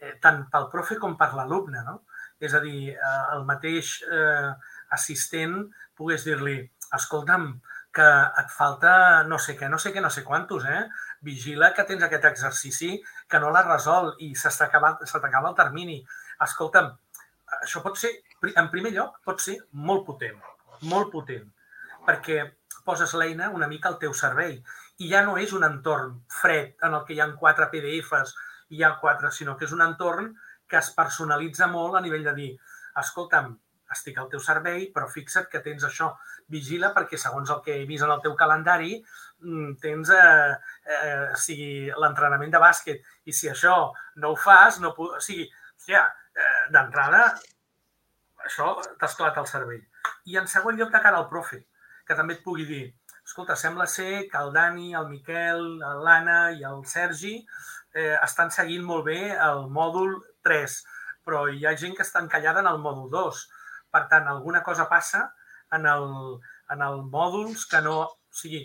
[0.00, 2.00] eh, tant pel profe com per l'alumne, no?
[2.44, 4.50] És a dir, eh, el mateix eh,
[4.96, 5.60] assistent
[5.96, 6.58] pogués dir-li
[6.94, 7.52] escolta'm,
[7.94, 8.06] que
[8.42, 10.82] et falta no sé què, no sé què, no sé quantos, eh?
[11.24, 12.90] Vigila que tens aquest exercici
[13.30, 15.98] que no l'has resolt i se t'acaba el termini.
[16.46, 16.90] Escolta'm,
[17.60, 18.12] això pot ser,
[18.52, 19.56] en primer lloc, pot ser
[19.88, 20.38] molt potent,
[20.90, 21.46] molt potent,
[22.06, 22.42] perquè
[22.84, 24.58] poses l'eina una mica al teu servei
[25.00, 28.34] i ja no és un entorn fred en el que hi ha quatre PDFs
[28.70, 30.34] i hi ha quatre, sinó que és un entorn
[30.68, 32.50] que es personalitza molt a nivell de dir,
[33.00, 33.54] escolta'm,
[33.94, 36.10] estic al teu servei, però fixa't que tens això.
[36.50, 38.96] Vigila perquè segons el que he vist en el teu calendari
[39.82, 40.54] tens eh,
[40.86, 43.76] eh, o sigui, l'entrenament de bàsquet i si això
[44.22, 46.04] no ho fas, no o sigui, hòstia,
[46.34, 47.26] eh, d'entrada
[48.44, 49.84] això t'esclata el cervell.
[50.28, 51.62] I en segon lloc de cara al profe,
[52.04, 52.84] que també et pugui dir,
[53.24, 55.62] escolta, sembla ser que el Dani, el Miquel,
[56.04, 60.78] l'Anna i el Sergi eh, estan seguint molt bé el mòdul 3,
[61.24, 63.44] però hi ha gent que està encallada en el mòdul 2
[63.94, 65.28] per tant, alguna cosa passa
[65.76, 66.08] en el,
[66.74, 67.98] en el mòduls que no...
[68.04, 68.64] O sigui,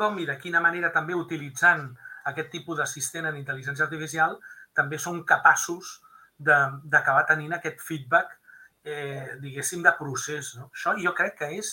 [0.00, 1.90] com i de quina manera també utilitzant
[2.30, 4.38] aquest tipus d'assistent en intel·ligència artificial
[4.76, 5.98] també són capaços
[6.40, 8.36] d'acabar tenint aquest feedback,
[8.84, 10.54] eh, diguéssim, de procés.
[10.56, 10.70] No?
[10.72, 11.72] Això jo crec que és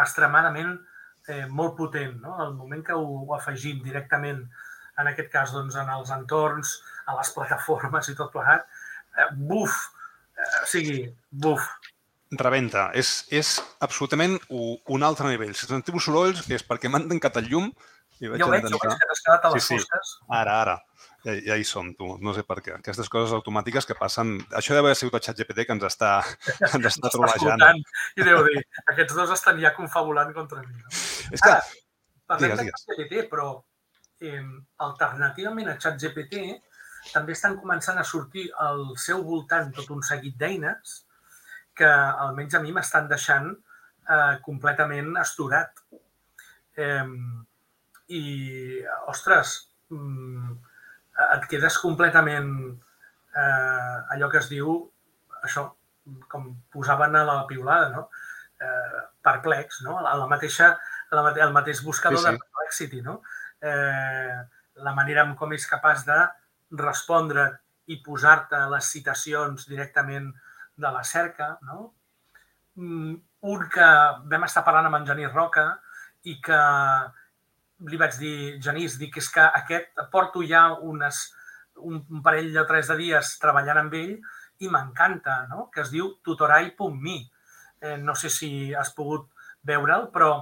[0.00, 0.78] extremadament
[1.28, 2.16] eh, molt potent.
[2.22, 2.38] No?
[2.46, 4.40] El moment que ho, ho afegim directament,
[5.00, 6.78] en aquest cas, doncs, en els entorns,
[7.10, 8.64] a les plataformes i tot plegat,
[9.18, 9.76] eh, buf,
[10.62, 11.68] o sigui, buf.
[12.32, 12.88] Rebenta.
[12.96, 15.52] És, és absolutament un altre nivell.
[15.54, 17.68] Si sentiu sorolls és perquè m'han tancat el llum
[18.22, 20.10] i vaig jo veig, jo veig que t'has quedat a les sí, fosques.
[20.16, 20.26] Sí.
[20.40, 20.76] Ara, ara.
[21.24, 22.10] Ja, ja hi som, tu.
[22.24, 22.74] No sé per què.
[22.76, 24.34] Aquestes coses automàtiques que passen...
[24.58, 26.10] Això deu haver sigut el xat GPT que ens està,
[26.74, 27.64] ens està trolejant.
[28.18, 30.76] I deu dir, aquests dos estan ja confabulant contra mi.
[30.76, 30.92] No?
[31.30, 31.54] És que...
[31.54, 31.62] Ara,
[32.28, 33.48] parlem digues, de ChatGPT, però
[34.24, 34.44] eh,
[34.86, 36.44] alternativament a ChatGPT
[37.12, 41.00] també estan començant a sortir al seu voltant tot un seguit d'eines
[41.76, 45.84] que almenys a mi m'estan deixant eh, completament esturat.
[46.76, 47.06] Eh,
[48.14, 48.22] I,
[49.08, 49.54] ostres,
[49.90, 50.56] mm,
[51.36, 52.50] et quedes completament
[53.34, 54.76] eh, allò que es diu,
[55.42, 55.68] això,
[56.30, 58.08] com posaven a la piulada, no?
[58.60, 59.98] Eh, perplex, no?
[59.98, 60.74] A la mateixa,
[61.10, 62.30] a la, el mateix buscador sí, sí.
[62.30, 63.20] de Perplexity, no?
[63.60, 64.36] Eh,
[64.84, 66.18] la manera en com és capaç de
[66.80, 67.46] respondre
[67.92, 70.32] i posar-te les citacions directament
[70.76, 71.94] de la cerca, no?
[72.74, 73.14] Mm,
[73.46, 73.88] un que
[74.30, 75.66] vam estar parlant amb en Genís Roca
[76.30, 76.60] i que
[77.90, 81.20] li vaig dir, Genís, dic, és que aquest porto ja unes,
[81.76, 84.14] un, parell o tres de dies treballant amb ell
[84.64, 85.68] i m'encanta, no?
[85.74, 87.18] que es diu tutorai.me.
[87.84, 89.28] Eh, no sé si has pogut
[89.66, 90.32] veure'l, però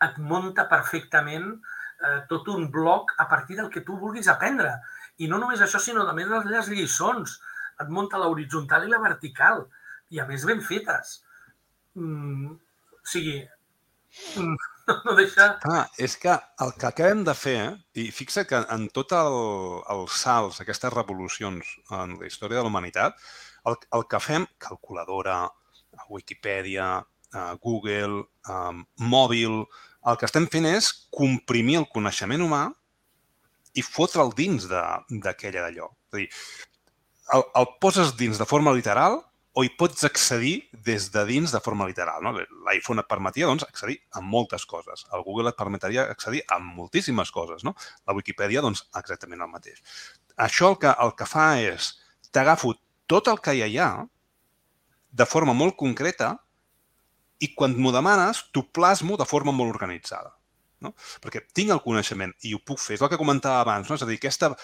[0.00, 4.78] et munta perfectament eh, tot un bloc a partir del que tu vulguis aprendre.
[5.20, 7.36] I no només això, sinó també les lliçons.
[7.80, 9.64] Et munta l'horitzontal i la vertical.
[10.10, 11.20] I a més ben fetes.
[11.98, 12.54] Mm,
[12.96, 13.38] o sigui,
[14.36, 14.56] mm,
[15.06, 15.52] no deixa...
[15.70, 17.76] Ah, és que el que acabem de fer, eh?
[18.02, 19.38] i fixa que en tot el,
[19.94, 23.18] els salts, aquestes revolucions en la història de la humanitat,
[23.68, 25.42] el, el que fem, calculadora,
[26.10, 29.62] Wikipedia, uh, Google, um, mòbil,
[30.10, 32.64] el que estem fent és comprimir el coneixement humà
[33.76, 35.90] i fotre'l dins d'aquella d'allò.
[36.10, 36.28] És a dir,
[37.34, 39.20] el, el poses dins de forma literal
[39.52, 42.22] o hi pots accedir des de dins de forma literal.
[42.22, 42.32] No?
[42.68, 45.04] L'iPhone et permetia doncs, accedir a moltes coses.
[45.14, 47.64] El Google et permetria accedir a moltíssimes coses.
[47.66, 47.74] No?
[48.06, 49.82] La Wikipedia, doncs, exactament el mateix.
[50.40, 51.92] Això el que, el que fa és
[52.30, 52.76] t'agafo
[53.10, 53.90] tot el que hi ha
[55.10, 56.36] de forma molt concreta
[57.42, 60.36] i quan m'ho demanes, t'ho plasmo de forma molt organitzada.
[60.80, 60.94] No?
[61.20, 62.96] Perquè tinc el coneixement i ho puc fer.
[62.96, 63.98] És el que comentava abans, no?
[63.98, 64.54] és a dir, aquesta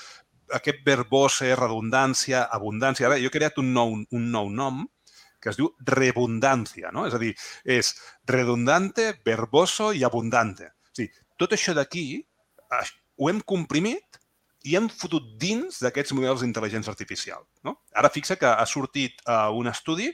[0.55, 3.09] aquest verbose, redundància, abundància.
[3.09, 4.85] Ara, jo he creat un nou, un nou nom
[5.43, 7.07] que es diu rebundància, no?
[7.07, 7.33] És a dir,
[7.63, 7.93] és
[8.27, 10.73] redundante, verboso i abundante.
[10.91, 12.07] O sigui, tot això d'aquí
[13.17, 14.21] ho hem comprimit
[14.67, 17.45] i hem fotut dins d'aquests models d'intel·ligència artificial.
[17.65, 17.77] No?
[17.95, 20.11] Ara fixa que ha sortit uh, un estudi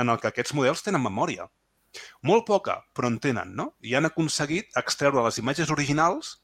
[0.00, 1.46] en el que aquests models tenen memòria.
[2.26, 3.74] Molt poca, però en tenen, no?
[3.84, 6.38] I han aconseguit extreure les imatges originals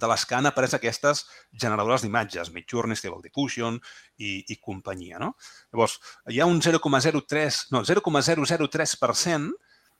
[0.00, 3.78] de les que han après aquestes generadores d'imatges, Midjourney, Stable Diffusion
[4.18, 5.20] i, i companyia.
[5.22, 5.34] No?
[5.72, 5.98] Llavors,
[6.32, 9.50] hi ha un 0,03 no, 0,003%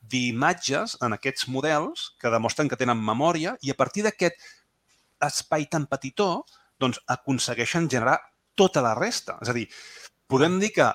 [0.07, 4.39] d'imatges en aquests models que demostren que tenen memòria i a partir d'aquest
[5.27, 6.45] espai tan petitó
[6.79, 8.19] doncs, aconsegueixen generar
[8.57, 9.39] tota la resta.
[9.43, 9.67] És a dir,
[10.29, 10.87] podem dir que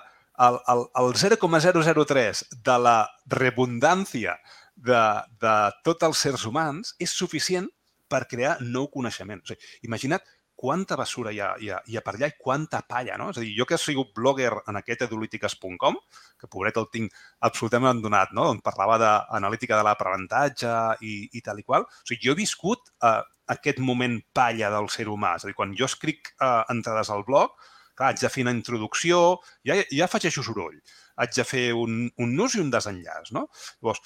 [0.41, 2.97] el, el, el 0,003 de la
[3.29, 4.37] redundància
[4.75, 5.03] de,
[5.41, 7.69] de tots els sers humans és suficient
[8.11, 9.41] per crear nou coneixement.
[9.43, 10.27] O sigui, imagina't
[10.61, 13.31] quanta basura hi ha, hi, ha, hi ha per allà i quanta palla, no?
[13.31, 15.97] És a dir, jo que he sigut blogger en aquest edulítiques.com,
[16.37, 17.15] que pobret el tinc
[17.47, 18.45] absolutament abandonat, no?
[18.53, 20.75] On parlava d'analítica de l'aprenentatge
[21.07, 21.87] i, i tal i qual.
[21.89, 23.23] O sigui, jo he viscut uh,
[23.55, 25.33] aquest moment palla del ser humà.
[25.39, 27.57] És a dir, quan jo escric uh, entrades al blog,
[27.97, 29.21] clar, haig de fer una introducció,
[29.67, 30.77] ja, ja afegeixo soroll,
[31.21, 33.47] haig de fer un, un nus i un desenllaç, no?
[33.81, 34.05] Llavors,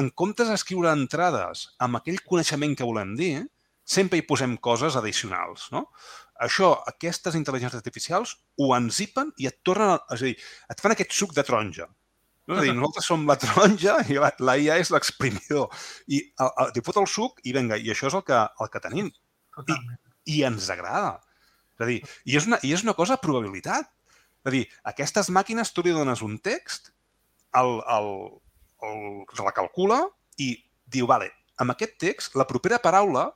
[0.00, 3.34] en comptes d'escriure entrades amb aquell coneixement que volem dir,
[3.84, 5.68] sempre hi posem coses addicionals.
[5.74, 5.86] No?
[6.44, 10.38] Això, aquestes intel·ligències artificials ho enzipen i et tornen, a, és a dir,
[10.72, 11.88] et fan aquest suc de taronja.
[12.48, 12.56] No?
[12.56, 15.68] És a dir, nosaltres som la taronja i la, la IA és l'exprimidor.
[16.08, 19.12] I t'hi fot el suc i vinga, i això és el que, el que tenim.
[19.68, 19.78] I,
[20.34, 21.18] I ens agrada.
[21.76, 23.90] És a dir, i és una, i és una cosa de probabilitat.
[24.44, 26.90] És a dir, aquestes màquines tu li dones un text,
[27.54, 28.10] el, el,
[28.90, 30.02] el, la calcula
[30.38, 30.52] i
[30.84, 33.28] diu, vale, amb aquest text, la propera paraula,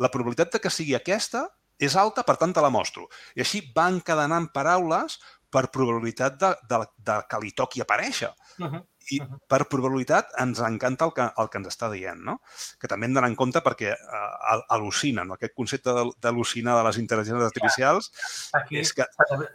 [0.00, 1.46] la probabilitat de que sigui aquesta
[1.82, 3.08] és alta, per tant, te la mostro.
[3.36, 5.18] I així va encadenant paraules
[5.52, 8.30] per probabilitat de, de, de que li toqui aparèixer.
[8.58, 8.82] Uh -huh.
[9.10, 9.18] I
[9.50, 12.40] per probabilitat ens encanta el que, el que ens està dient, no?
[12.78, 15.34] Que també hem d'anar en compte perquè uh, al·lucina, no?
[15.34, 15.90] Aquest concepte
[16.22, 18.12] d'al·lucina de les intel·ligències artificials
[18.52, 19.04] Aquí és que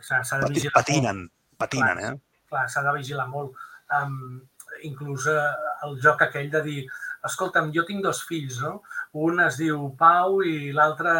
[0.02, 2.20] s'ha de vigilar patinen, patinen, clar, eh?
[2.50, 3.56] Clar, s'ha de vigilar molt.
[3.90, 4.42] Um,
[4.88, 5.52] inclús eh,
[5.88, 6.80] el joc aquell de dir
[7.28, 8.82] escolta'm, jo tinc dos fills, no?
[9.28, 11.14] Un es diu Pau i l'altre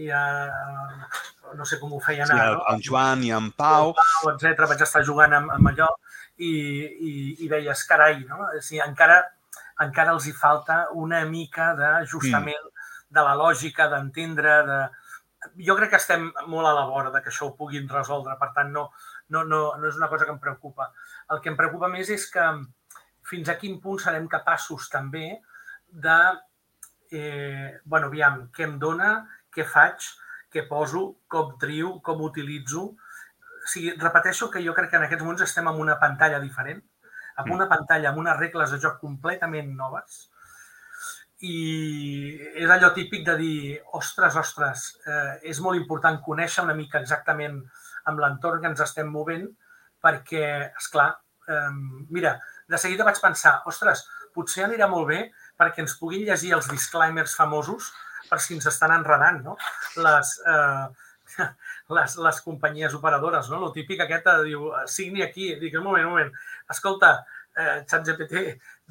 [0.00, 0.22] ja
[1.56, 2.64] no sé com ho feien sí, ara, no?
[2.70, 3.90] el Joan i en Pau.
[3.90, 4.64] El Pau, etc.
[4.70, 5.88] Vaig estar jugant amb, amb allò
[6.38, 7.12] i, i,
[7.44, 8.42] i veies, carai, no?
[8.46, 9.20] O sigui, encara,
[9.84, 12.88] encara els hi falta una mica d'ajustament mm.
[13.16, 14.80] de la lògica, d'entendre, de,
[15.66, 18.50] jo crec que estem molt a la vora de que això ho puguin resoldre, per
[18.56, 18.88] tant, no,
[19.34, 20.90] no, no, no és una cosa que em preocupa.
[21.32, 22.46] El que em preocupa més és que
[23.30, 25.26] fins a quin punt serem capaços també
[25.90, 26.18] de,
[27.12, 29.12] eh, bueno, aviam, què em dona,
[29.54, 30.08] què faig,
[30.50, 32.88] què poso, com trio, com utilitzo.
[32.90, 36.82] O sigui, repeteixo que jo crec que en aquests moments estem en una pantalla diferent,
[37.36, 37.56] amb mm.
[37.58, 40.24] una pantalla amb unes regles de joc completament noves,
[41.40, 43.58] i és allò típic de dir,
[43.96, 47.62] ostres, ostres, eh, és molt important conèixer una mica exactament
[48.10, 49.46] amb l'entorn que ens estem movent,
[50.04, 51.10] perquè, és clar,
[51.48, 51.70] eh,
[52.12, 52.34] mira,
[52.70, 54.04] de seguida vaig pensar, ostres,
[54.34, 55.20] potser anirà molt bé
[55.58, 57.90] perquè ens puguin llegir els disclaimers famosos
[58.30, 59.56] per si ens estan enredant, no?
[60.04, 61.46] Les, eh,
[61.96, 63.58] les, les companyies operadores, no?
[63.64, 66.32] Lo típic aquest diu, signi aquí, dic, un moment, un moment,
[66.70, 67.16] escolta,
[67.60, 68.42] eh, ChatGPT,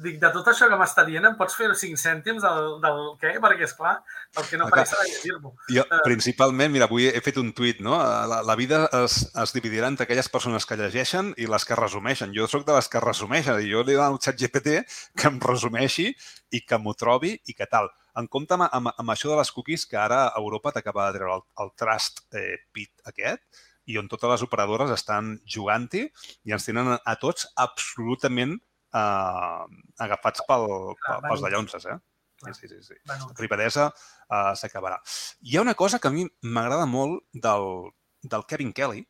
[0.04, 3.34] dic, de tot això que m'està dient, em pots fer 5 cèntims del, del què?
[3.42, 3.96] Perquè, és clar,
[4.38, 5.52] el que no faré serà llegir-m'ho.
[5.74, 7.98] Jo, uh, principalment, mira, avui he fet un tuit, no?
[8.30, 12.34] La, la vida es, es dividirà entre aquelles persones que llegeixen i les que resumeixen.
[12.36, 14.80] Jo sóc de les que resumeixen i jo li dono al xat GPT
[15.18, 16.10] que em resumeixi
[16.54, 17.90] i que m'ho trobi i que tal.
[18.18, 21.38] En compte amb, amb, amb això de les cookies, que ara Europa t'acaba de treure
[21.38, 26.06] el, el trust eh, pit aquest, i on totes les operadores estan jugant-hi
[26.46, 29.64] i ens tenen a tots absolutament eh,
[30.06, 30.68] agafats pel,
[31.02, 31.98] pel, pels dallonses, eh?
[32.40, 32.82] Sí, sí, sí.
[32.82, 32.94] sí.
[33.04, 34.96] La privadesa uh, s'acabarà.
[35.44, 37.90] Hi ha una cosa que a mi m'agrada molt del,
[38.22, 39.02] del Kevin Kelly,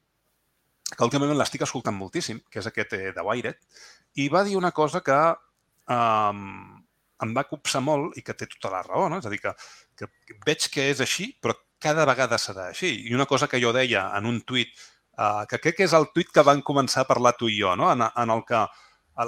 [0.91, 3.61] que últimament l'estic escoltant moltíssim, que és aquest eh, de Wired,
[4.19, 5.19] i va dir una cosa que
[5.95, 6.81] um,
[7.23, 9.21] em va copsar molt i que té tota la raó, no?
[9.23, 9.55] És a dir, que,
[9.95, 10.11] que
[10.47, 12.93] veig que és així, però cada vegada serà així.
[13.09, 14.73] I una cosa que jo deia en un tuit,
[15.19, 17.75] uh, que crec que és el tuit que van començar a parlar tu i jo,
[17.77, 17.91] no?
[17.93, 18.65] en, en el que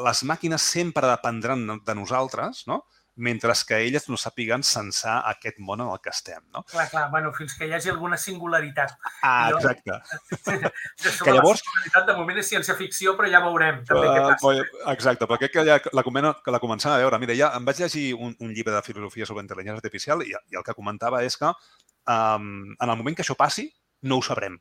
[0.02, 2.84] les màquines sempre dependran de nosaltres, no?
[3.14, 6.40] mentre que elles no sàpiguen censar aquest món en el que estem.
[6.54, 6.62] No?
[6.70, 8.94] Clar, clar, bueno, fins que hi hagi alguna singularitat.
[9.22, 9.98] Ah, exacte.
[11.02, 11.60] Jo, que llavors...
[11.60, 14.66] La singularitat de moment és ciència-ficció, però ja veurem també uh, què passa.
[14.94, 17.20] Exacte, perquè que ja la, comena, que la començava a veure.
[17.22, 20.60] Mira, ja em vaig llegir un, un llibre de filosofia sobre intel·ligència artificial i, i
[20.60, 21.52] el que comentava és que
[22.08, 23.68] um, en el moment que això passi,
[24.08, 24.58] no ho sabrem.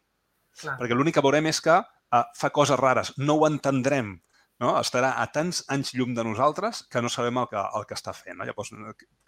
[0.62, 0.76] Clar.
[0.82, 4.18] Perquè l'únic que veurem és que uh, fa coses rares, no ho entendrem,
[4.62, 4.76] no?
[4.80, 8.14] estarà a tants anys llum de nosaltres que no sabem el que, el que està
[8.16, 8.38] fent.
[8.38, 8.48] No?
[8.48, 8.72] Llavors,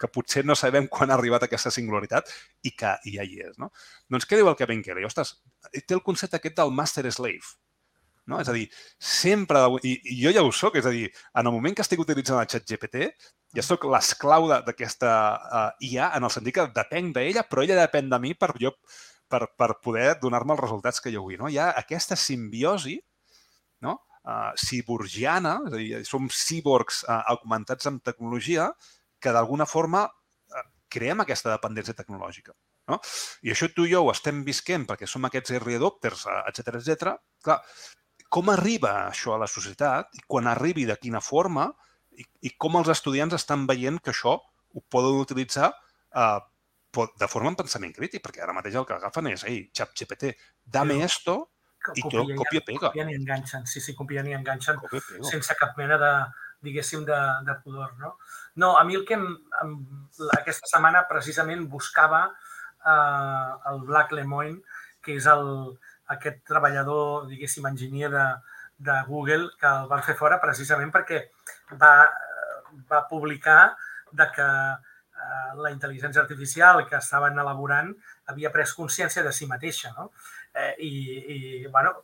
[0.00, 2.30] que potser no sabem quan ha arribat aquesta singularitat
[2.62, 3.58] i que ja hi és.
[3.60, 3.72] No?
[4.10, 5.06] Doncs què diu el Kevin Kelly?
[5.08, 5.36] Ostres,
[5.74, 7.56] té el concepte aquest del master slave.
[8.30, 8.38] No?
[8.40, 11.52] És a dir, sempre, i, i jo ja ho soc, és a dir, en el
[11.52, 13.10] moment que estic utilitzant el xat GPT,
[13.54, 18.10] ja sóc l'esclau d'aquesta uh, IA en el sentit que depenc d'ella, però ella depèn
[18.10, 18.74] de mi per, jo,
[19.30, 21.38] per, per poder donar-me els resultats que jo vull.
[21.40, 21.50] No?
[21.50, 22.98] Hi ha aquesta simbiosi
[23.86, 24.00] no?
[24.24, 28.70] uh, ciborgiana, és a dir, som cíborgs uh, augmentats amb tecnologia
[29.22, 32.56] que d'alguna forma uh, creem aquesta dependència tecnològica.
[32.90, 32.98] No?
[33.46, 37.14] I això tu i jo ho estem visquent perquè som aquests early adopters, etc etc.
[37.44, 37.60] Clar,
[38.34, 41.70] com arriba això a la societat i quan arribi de quina forma
[42.18, 46.40] i, i com els estudiants estan veient que això ho poden utilitzar uh,
[46.94, 50.34] de forma en pensament crític, perquè ara mateix el que agafen és, ei, xap GPT,
[50.76, 51.40] dame esto
[51.94, 52.88] i tot copia-pega.
[52.88, 54.78] Copien i enganxen, sí, sí, copien i enganxen
[55.26, 56.12] sense cap mena de,
[56.64, 58.14] diguéssim, de, de pudor, no?
[58.62, 59.26] No, a mi el que em,
[59.62, 59.74] em,
[60.38, 64.62] aquesta setmana precisament buscava eh, el Black Lemoyne,
[65.04, 65.74] que és el,
[66.14, 68.24] aquest treballador, diguéssim, enginyer de,
[68.86, 71.20] de Google, que el van fer fora precisament perquè
[71.80, 71.94] va,
[72.90, 73.74] va publicar
[74.12, 77.92] de que eh, la intel·ligència artificial que estaven elaborant
[78.32, 80.10] havia pres consciència de si mateixa, no?
[80.54, 80.92] eh, i,
[81.34, 81.94] i bueno,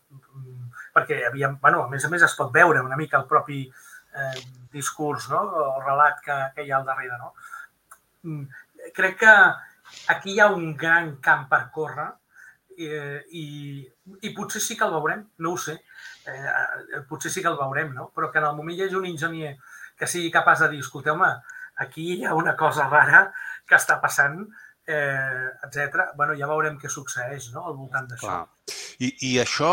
[0.94, 4.38] perquè havia, bueno, a més a més es pot veure una mica el propi eh,
[4.72, 5.40] discurs no?
[5.40, 7.18] o relat que, que hi ha al darrere.
[7.18, 7.34] No?
[8.26, 8.46] Mm,
[8.96, 9.36] crec que
[10.14, 12.10] aquí hi ha un gran camp per córrer
[12.86, 13.44] eh, i,
[14.22, 15.76] i potser sí que el veurem, no ho sé,
[16.30, 18.10] eh, potser sí que el veurem, no?
[18.14, 19.54] però que en el moment hi hagi un enginyer
[19.98, 21.30] que sigui capaç de dir, escolteu-me,
[21.84, 23.26] aquí hi ha una cosa rara
[23.68, 24.42] que està passant
[24.86, 26.10] eh, etc.
[26.16, 27.66] bueno, ja veurem què succeeix no?
[27.68, 28.40] al voltant d'això.
[29.00, 29.72] I, I això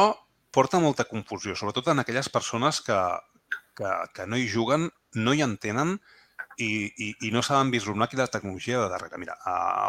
[0.54, 2.98] porta molta confusió, sobretot en aquelles persones que,
[3.78, 5.98] que, que no hi juguen, no hi entenen
[6.58, 9.20] i, i, i no saben vislumbrar quina tecnologia de darrere.
[9.22, 9.38] Mira,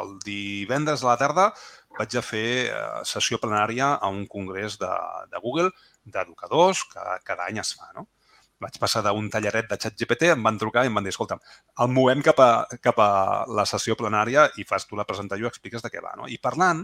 [0.00, 1.48] el divendres a la tarda
[1.98, 4.92] vaig a fer eh, sessió plenària a un congrés de,
[5.32, 5.72] de Google
[6.04, 8.08] d'educadors que cada any es fa, no?
[8.58, 11.38] vaig passar d'un tallaret de xat GPT, em van trucar i em van dir, escolta,
[11.82, 12.50] el movem cap a,
[12.82, 13.10] cap a
[13.54, 16.16] la sessió plenària i fas tu la presentació i expliques de què va.
[16.18, 16.26] No?
[16.26, 16.82] I parlant,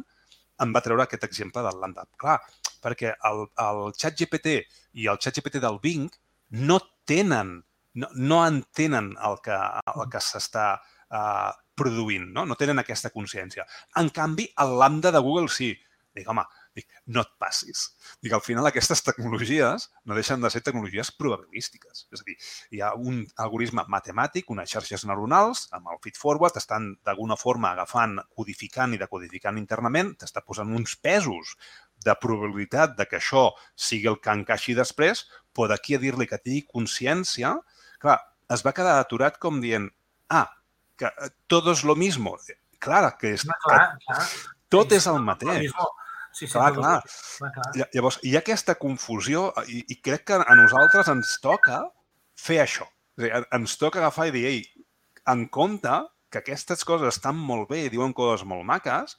[0.62, 2.06] em va treure aquest exemple del Lambda.
[2.20, 2.38] Clar,
[2.84, 4.60] perquè el, el xat GPT
[5.02, 6.06] i el xat GPT del Bing
[6.62, 6.78] no
[7.08, 7.56] tenen,
[7.94, 9.56] no, no entenen el que,
[9.94, 12.44] el que s'està uh, produint, no?
[12.46, 13.66] No tenen aquesta consciència.
[14.00, 15.74] En canvi, el lambda de Google sí.
[16.14, 16.44] Dic, home,
[16.78, 17.88] dic, no et passis.
[18.22, 22.04] Dic, al final aquestes tecnologies no deixen de ser tecnologies probabilístiques.
[22.14, 22.36] És a dir,
[22.70, 28.20] hi ha un algoritme matemàtic, unes xarxes neuronals, amb el feed-forward, estan d'alguna forma agafant,
[28.38, 31.56] codificant i decodificant internament, t'està posant uns pesos
[32.04, 36.38] de probabilitat de que això sigui el que encaixi després, però d'aquí a dir-li que
[36.38, 37.56] tingui consciència,
[38.04, 38.18] clar,
[38.52, 39.88] es va quedar aturat com dient,
[40.30, 40.46] ah,
[41.00, 41.10] que
[41.50, 42.36] tot és lo mismo.
[42.84, 43.44] Clar, que és...
[43.64, 44.22] Clar, clar.
[44.72, 45.70] Tot és el mateix.
[46.34, 46.96] Sí, sí, Clar, clar.
[47.06, 47.66] clar, clar.
[47.78, 51.78] Lla- Llavors, hi ha aquesta confusió i, i crec que a nosaltres ens toca
[52.34, 52.88] fer això.
[53.14, 54.64] És a dir, en- ens toca agafar i dir, ei,
[55.30, 55.94] en compte
[56.34, 59.14] que aquestes coses estan molt bé i diuen coses molt maques,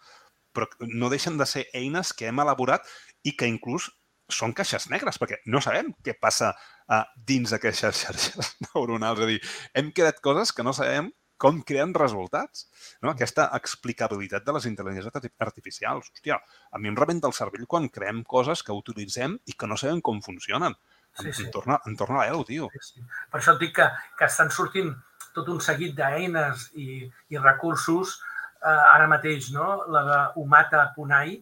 [0.55, 2.83] però no deixen de ser eines que hem elaborat
[3.23, 3.87] i que inclús
[4.27, 6.51] són caixes negres, perquè no sabem què passa
[6.89, 9.19] uh, dins d'aquestes xarxes neuronals.
[9.19, 9.39] És a dir,
[9.81, 12.67] hem creat coses que no sabem com creen resultats.
[13.03, 13.11] No?
[13.11, 16.07] Aquesta explicabilitat de les intel·ligències arti- artificials.
[16.13, 16.37] Hòstia,
[16.71, 19.99] a mi em rebenta el cervell quan creem coses que utilitzem i que no sabem
[20.01, 20.77] com funcionen.
[21.15, 21.43] Sí, Em, sí.
[21.45, 22.65] em, torna, em torna a l'elo, tio.
[22.75, 23.03] Sí, sí.
[23.31, 23.85] Per això et dic que,
[24.19, 24.89] que estan sortint
[25.35, 28.17] tot un seguit d'eines i, i recursos
[28.63, 29.77] eh, ara mateix, no?
[29.91, 31.37] La de Umata.ai,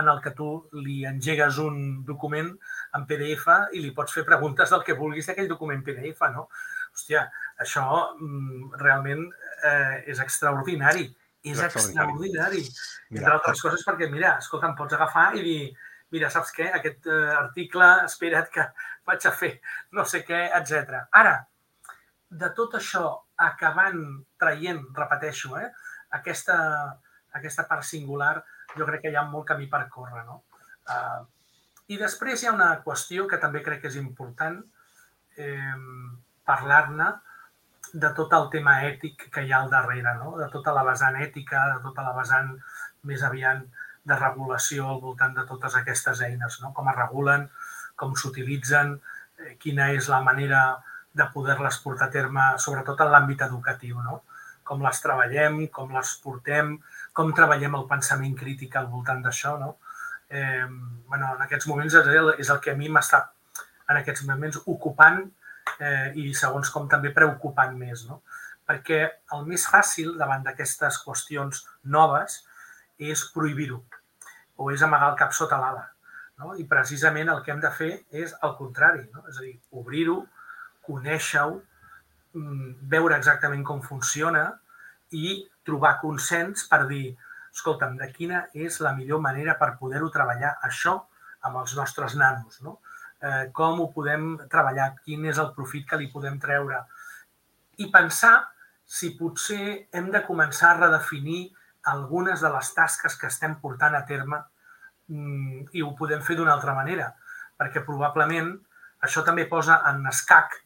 [0.00, 0.48] en el que tu
[0.84, 2.50] li engegues un document
[2.96, 6.48] en PDF i li pots fer preguntes del que vulguis d'aquell document PDF, no?
[6.94, 7.24] Hòstia,
[7.62, 7.84] això
[8.18, 9.26] mm, realment
[9.64, 11.08] eh, és extraordinari.
[11.44, 12.64] És extraordinari.
[12.64, 12.64] extraordinari.
[13.14, 15.60] Entre altres coses perquè, mira, escolta, em pots agafar i dir,
[16.14, 16.70] mira, saps què?
[16.80, 18.66] Aquest eh, article, espera't que
[19.08, 19.54] vaig a fer
[19.96, 21.04] no sé què, etc.
[21.20, 21.36] Ara,
[22.42, 23.04] de tot això,
[23.40, 24.02] acabant
[24.40, 25.68] traient, repeteixo, eh,
[26.18, 26.58] aquesta,
[27.38, 28.36] aquesta part singular,
[28.78, 30.24] jo crec que hi ha molt camí per córrer.
[30.26, 30.42] No?
[30.88, 31.24] Uh,
[31.88, 34.58] I després hi ha una qüestió que també crec que és important
[35.40, 35.76] eh,
[36.44, 37.08] parlar-ne
[37.92, 40.34] de tot el tema ètic que hi ha al darrere, no?
[40.36, 42.50] de tota la vessant ètica, de tota la vessant
[43.08, 43.62] més aviat
[44.08, 46.74] de regulació al voltant de totes aquestes eines, no?
[46.76, 47.48] com es regulen,
[47.96, 48.94] com s'utilitzen,
[49.38, 50.62] eh, quina és la manera
[51.16, 54.22] de poder-les portar a terme, sobretot en l'àmbit educatiu, no?
[54.68, 56.76] com les treballem, com les portem,
[57.18, 59.56] com treballem el pensament crític al voltant d'això.
[59.58, 59.74] No?
[60.30, 60.66] Eh,
[61.08, 63.24] bueno, en aquests moments és el, és el que a mi m'està
[63.88, 65.22] en aquests moments ocupant
[65.80, 68.04] eh, i segons com també preocupant més.
[68.08, 68.20] No?
[68.68, 69.00] Perquè
[69.34, 71.64] el més fàcil davant d'aquestes qüestions
[71.96, 72.42] noves
[72.98, 73.80] és prohibir-ho
[74.58, 75.86] o és amagar el cap sota l'ala.
[76.38, 76.52] No?
[76.54, 77.92] I precisament el que hem de fer
[78.24, 79.24] és el contrari, no?
[79.30, 80.20] és a dir, obrir-ho,
[80.86, 81.58] conèixer-ho,
[82.38, 84.44] mm, veure exactament com funciona
[85.16, 87.16] i trobar consens per dir,
[87.52, 90.98] escolta'm, de quina és la millor manera per poder-ho treballar això
[91.48, 92.78] amb els nostres nanos, no?
[93.18, 96.84] Eh, com ho podem treballar, quin és el profit que li podem treure
[97.82, 98.34] i pensar
[98.86, 101.48] si potser hem de començar a redefinir
[101.90, 104.38] algunes de les tasques que estem portant a terme
[105.08, 107.10] mm, i ho podem fer d'una altra manera,
[107.58, 108.54] perquè probablement
[109.04, 110.56] això també posa en escac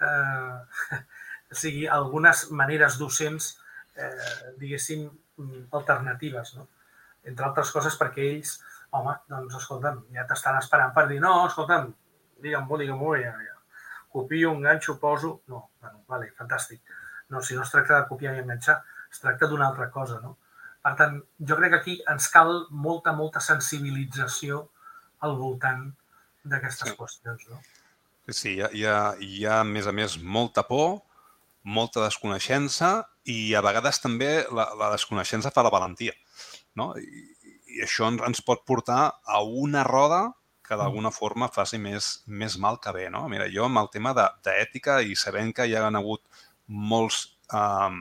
[0.00, 1.00] eh,
[1.52, 3.54] o sigui, algunes maneres docents,
[3.96, 5.06] eh, diguéssim,
[5.38, 6.68] mm, alternatives, no?
[7.26, 8.60] Entre altres coses perquè ells,
[8.94, 11.90] home, doncs, escolta'm, ja t'estan esperant per dir, no, escolta'm,
[12.42, 13.54] digue'm-ho, digue'm-ho, ja, ja.
[14.12, 15.42] Copio, enganxo, poso...
[15.48, 16.80] No, bueno, vale, fantàstic.
[17.28, 18.78] No, si no es tracta de copiar i enganxar,
[19.10, 20.36] es tracta d'una altra cosa, no?
[20.86, 21.16] Per tant,
[21.48, 24.68] jo crec que aquí ens cal molta, molta sensibilització
[25.26, 25.88] al voltant
[26.44, 26.96] d'aquestes Sí.
[26.96, 27.60] qüestions, no?
[28.28, 31.00] Sí, hi ha, hi, ha, hi ha, a més a més, molta por,
[31.66, 32.90] molta desconeixença
[33.26, 36.14] i a vegades també la, la desconeixença fa la valentia.
[36.78, 36.92] No?
[37.00, 37.24] I,
[37.76, 40.28] I això ens, ens pot portar a una roda
[40.66, 43.08] que d'alguna forma faci més, més mal que bé.
[43.10, 43.24] No?
[43.30, 46.22] Mira, jo amb el tema de- d'ètica i sabent que hi ha hagut
[46.66, 48.00] molts, um,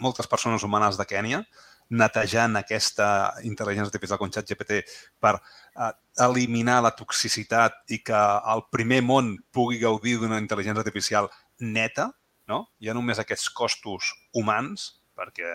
[0.00, 1.44] moltes persones humanes de Kènia
[1.88, 3.08] netejant aquesta
[3.46, 4.80] intel·ligència artificial com ChatGPT
[5.22, 5.92] per eh,
[6.24, 8.22] eliminar la toxicitat i que
[8.54, 11.30] el primer món pugui gaudir d'una intel·ligència artificial
[11.60, 12.10] neta,
[12.48, 12.66] no?
[12.80, 15.48] Hi ha només aquests costos humans, perquè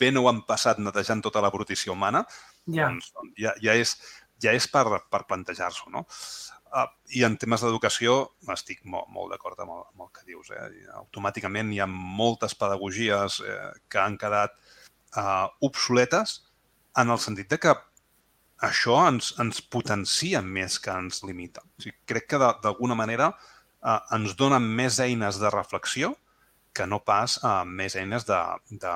[0.00, 2.24] bé no ho han passat netejant tota la brutícia humana,
[2.66, 3.96] Ja, doncs ja, ja és,
[4.40, 6.04] ja és per, per plantejar-s'ho, no?
[6.70, 6.86] Uh,
[7.18, 10.52] I en temes d'educació estic molt, molt d'acord amb, el- amb el que dius.
[10.54, 10.68] Eh?
[11.00, 13.56] Automàticament hi ha moltes pedagogies eh,
[13.90, 14.54] que han quedat
[15.16, 16.36] uh, obsoletes
[17.00, 17.74] en el sentit de que
[18.62, 21.64] això ens, ens potencia més que ens limita.
[21.64, 23.32] O sigui, crec que d'alguna manera
[23.82, 26.14] uh, ens donen més eines de reflexió
[26.76, 28.94] que no pas uh, més eines de, de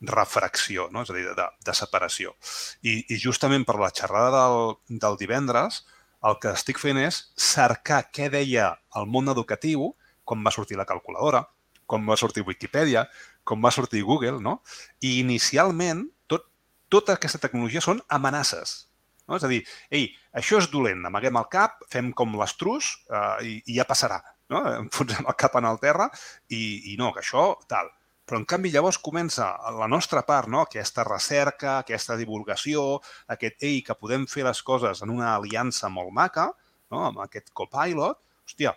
[0.00, 1.02] refracció, no?
[1.02, 2.34] és a dir, de, de separació.
[2.82, 5.82] I, I justament per la xerrada del, del divendres,
[6.26, 9.92] el que estic fent és cercar què deia el món educatiu
[10.28, 11.44] quan va sortir la calculadora,
[11.88, 13.06] quan va sortir Wikipedia,
[13.48, 14.58] com va sortir Google, no?
[15.00, 16.44] I inicialment tot,
[16.92, 18.90] tota aquesta tecnologia són amenaces.
[19.28, 19.36] No?
[19.36, 19.60] És a dir,
[19.94, 20.08] ei,
[20.40, 24.18] això és dolent, amaguem el cap, fem com l'estrus eh, i, i ja passarà.
[24.52, 24.64] No?
[24.86, 26.08] Enfonsem el cap en el terra
[26.48, 27.92] i, i no, que això tal.
[28.28, 29.46] Però, en canvi, llavors comença
[29.78, 30.66] la nostra part, no?
[30.66, 32.98] aquesta recerca, aquesta divulgació,
[33.32, 36.50] aquest, ei, que podem fer les coses en una aliança molt maca,
[36.92, 37.06] no?
[37.06, 38.74] amb aquest copilot, hòstia,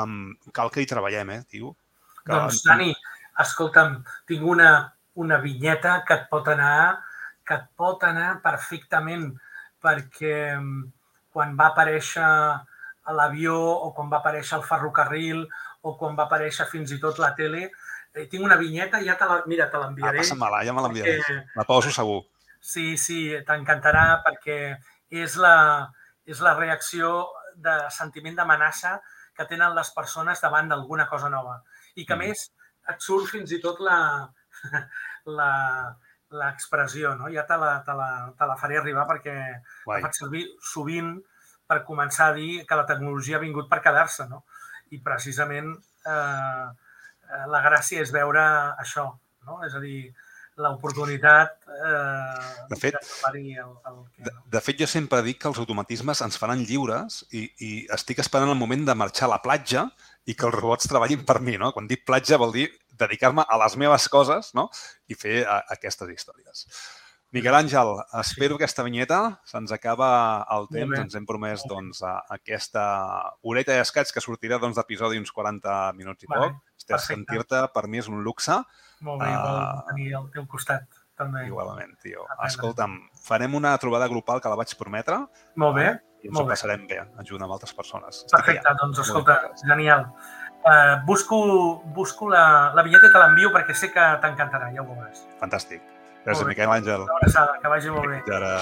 [0.00, 1.74] um, cal que hi treballem, eh, tio.
[2.22, 2.32] Que...
[2.32, 2.88] Doncs, Dani,
[3.44, 3.98] escolta'm,
[4.32, 4.70] tinc una,
[5.20, 7.02] una vinyeta que et pot anar
[7.46, 9.28] que et pot anar perfectament
[9.82, 10.56] perquè
[11.32, 12.28] quan va aparèixer
[13.16, 15.44] l'avió o quan va aparèixer el ferrocarril
[15.86, 17.68] o quan va aparèixer fins i tot la tele,
[18.14, 20.18] eh, tinc una vinyeta, ja te la, mira, te l'enviaré.
[20.18, 21.18] Ah, passa-me-la, ja me l'enviaré.
[21.54, 22.24] La poso segur.
[22.60, 24.58] Sí, sí, t'encantarà perquè
[25.22, 25.56] és la,
[26.26, 27.12] és la reacció
[27.62, 28.96] de sentiment d'amenaça
[29.36, 31.60] que tenen les persones davant d'alguna cosa nova.
[31.94, 32.24] I que, a mm.
[32.24, 32.48] més,
[32.90, 33.98] et surt fins i tot la,
[35.38, 35.50] la,
[36.34, 37.30] l'expressió, no?
[37.32, 39.36] Ja te la, te, la, te la faré arribar perquè
[39.84, 40.00] Guai.
[40.00, 41.14] la faig servir sovint
[41.66, 44.44] per començar a dir que la tecnologia ha vingut per quedar-se, no?
[44.94, 45.72] I precisament
[46.06, 48.42] eh, eh la gràcia és veure
[48.82, 49.08] això,
[49.46, 49.60] no?
[49.66, 50.00] És a dir,
[50.56, 54.24] l'oportunitat eh, de, fet, de el, el que...
[54.24, 58.22] De, de fet, jo sempre dic que els automatismes ens faran lliures i, i estic
[58.24, 59.84] esperant el moment de marxar a la platja
[60.26, 61.72] i que els robots treballin per mi, no?
[61.76, 64.68] Quan dic platja vol dir dedicar-me a les meves coses no?
[65.08, 66.66] i fer a, aquestes històries.
[67.34, 67.90] Miquel Àngel,
[68.20, 69.18] espero aquesta vinyeta.
[69.50, 70.08] Se'ns acaba
[70.54, 70.98] el temps.
[71.02, 72.84] Ens hem promès doncs, a aquesta
[73.42, 77.00] horeta i escaig que sortirà doncs, d'episodi doncs, uns 40 minuts i vale, poc.
[77.02, 78.56] Sentir-te per mi és un luxe.
[79.04, 80.86] Molt bé, uh, tenir al teu costat
[81.18, 81.44] també.
[81.50, 82.24] Igualment, tio.
[82.46, 85.24] Escolta'm, farem una trobada grupal que la vaig prometre.
[85.60, 85.88] Molt bé.
[86.24, 88.22] I ens ho passarem bé, ajudant amb altres persones.
[88.32, 89.36] Perfecte, doncs escolta,
[89.66, 90.08] genial.
[90.66, 94.88] Uh, busco, busco la, la vinyeta i te l'envio perquè sé que t'encantarà, ja ho
[94.88, 95.22] veuràs.
[95.38, 95.84] Fantàstic.
[96.26, 97.06] Gràcies, Miquel Àngel.
[97.06, 98.22] Una abraçada, que vagi molt bé.
[98.34, 98.54] Ara.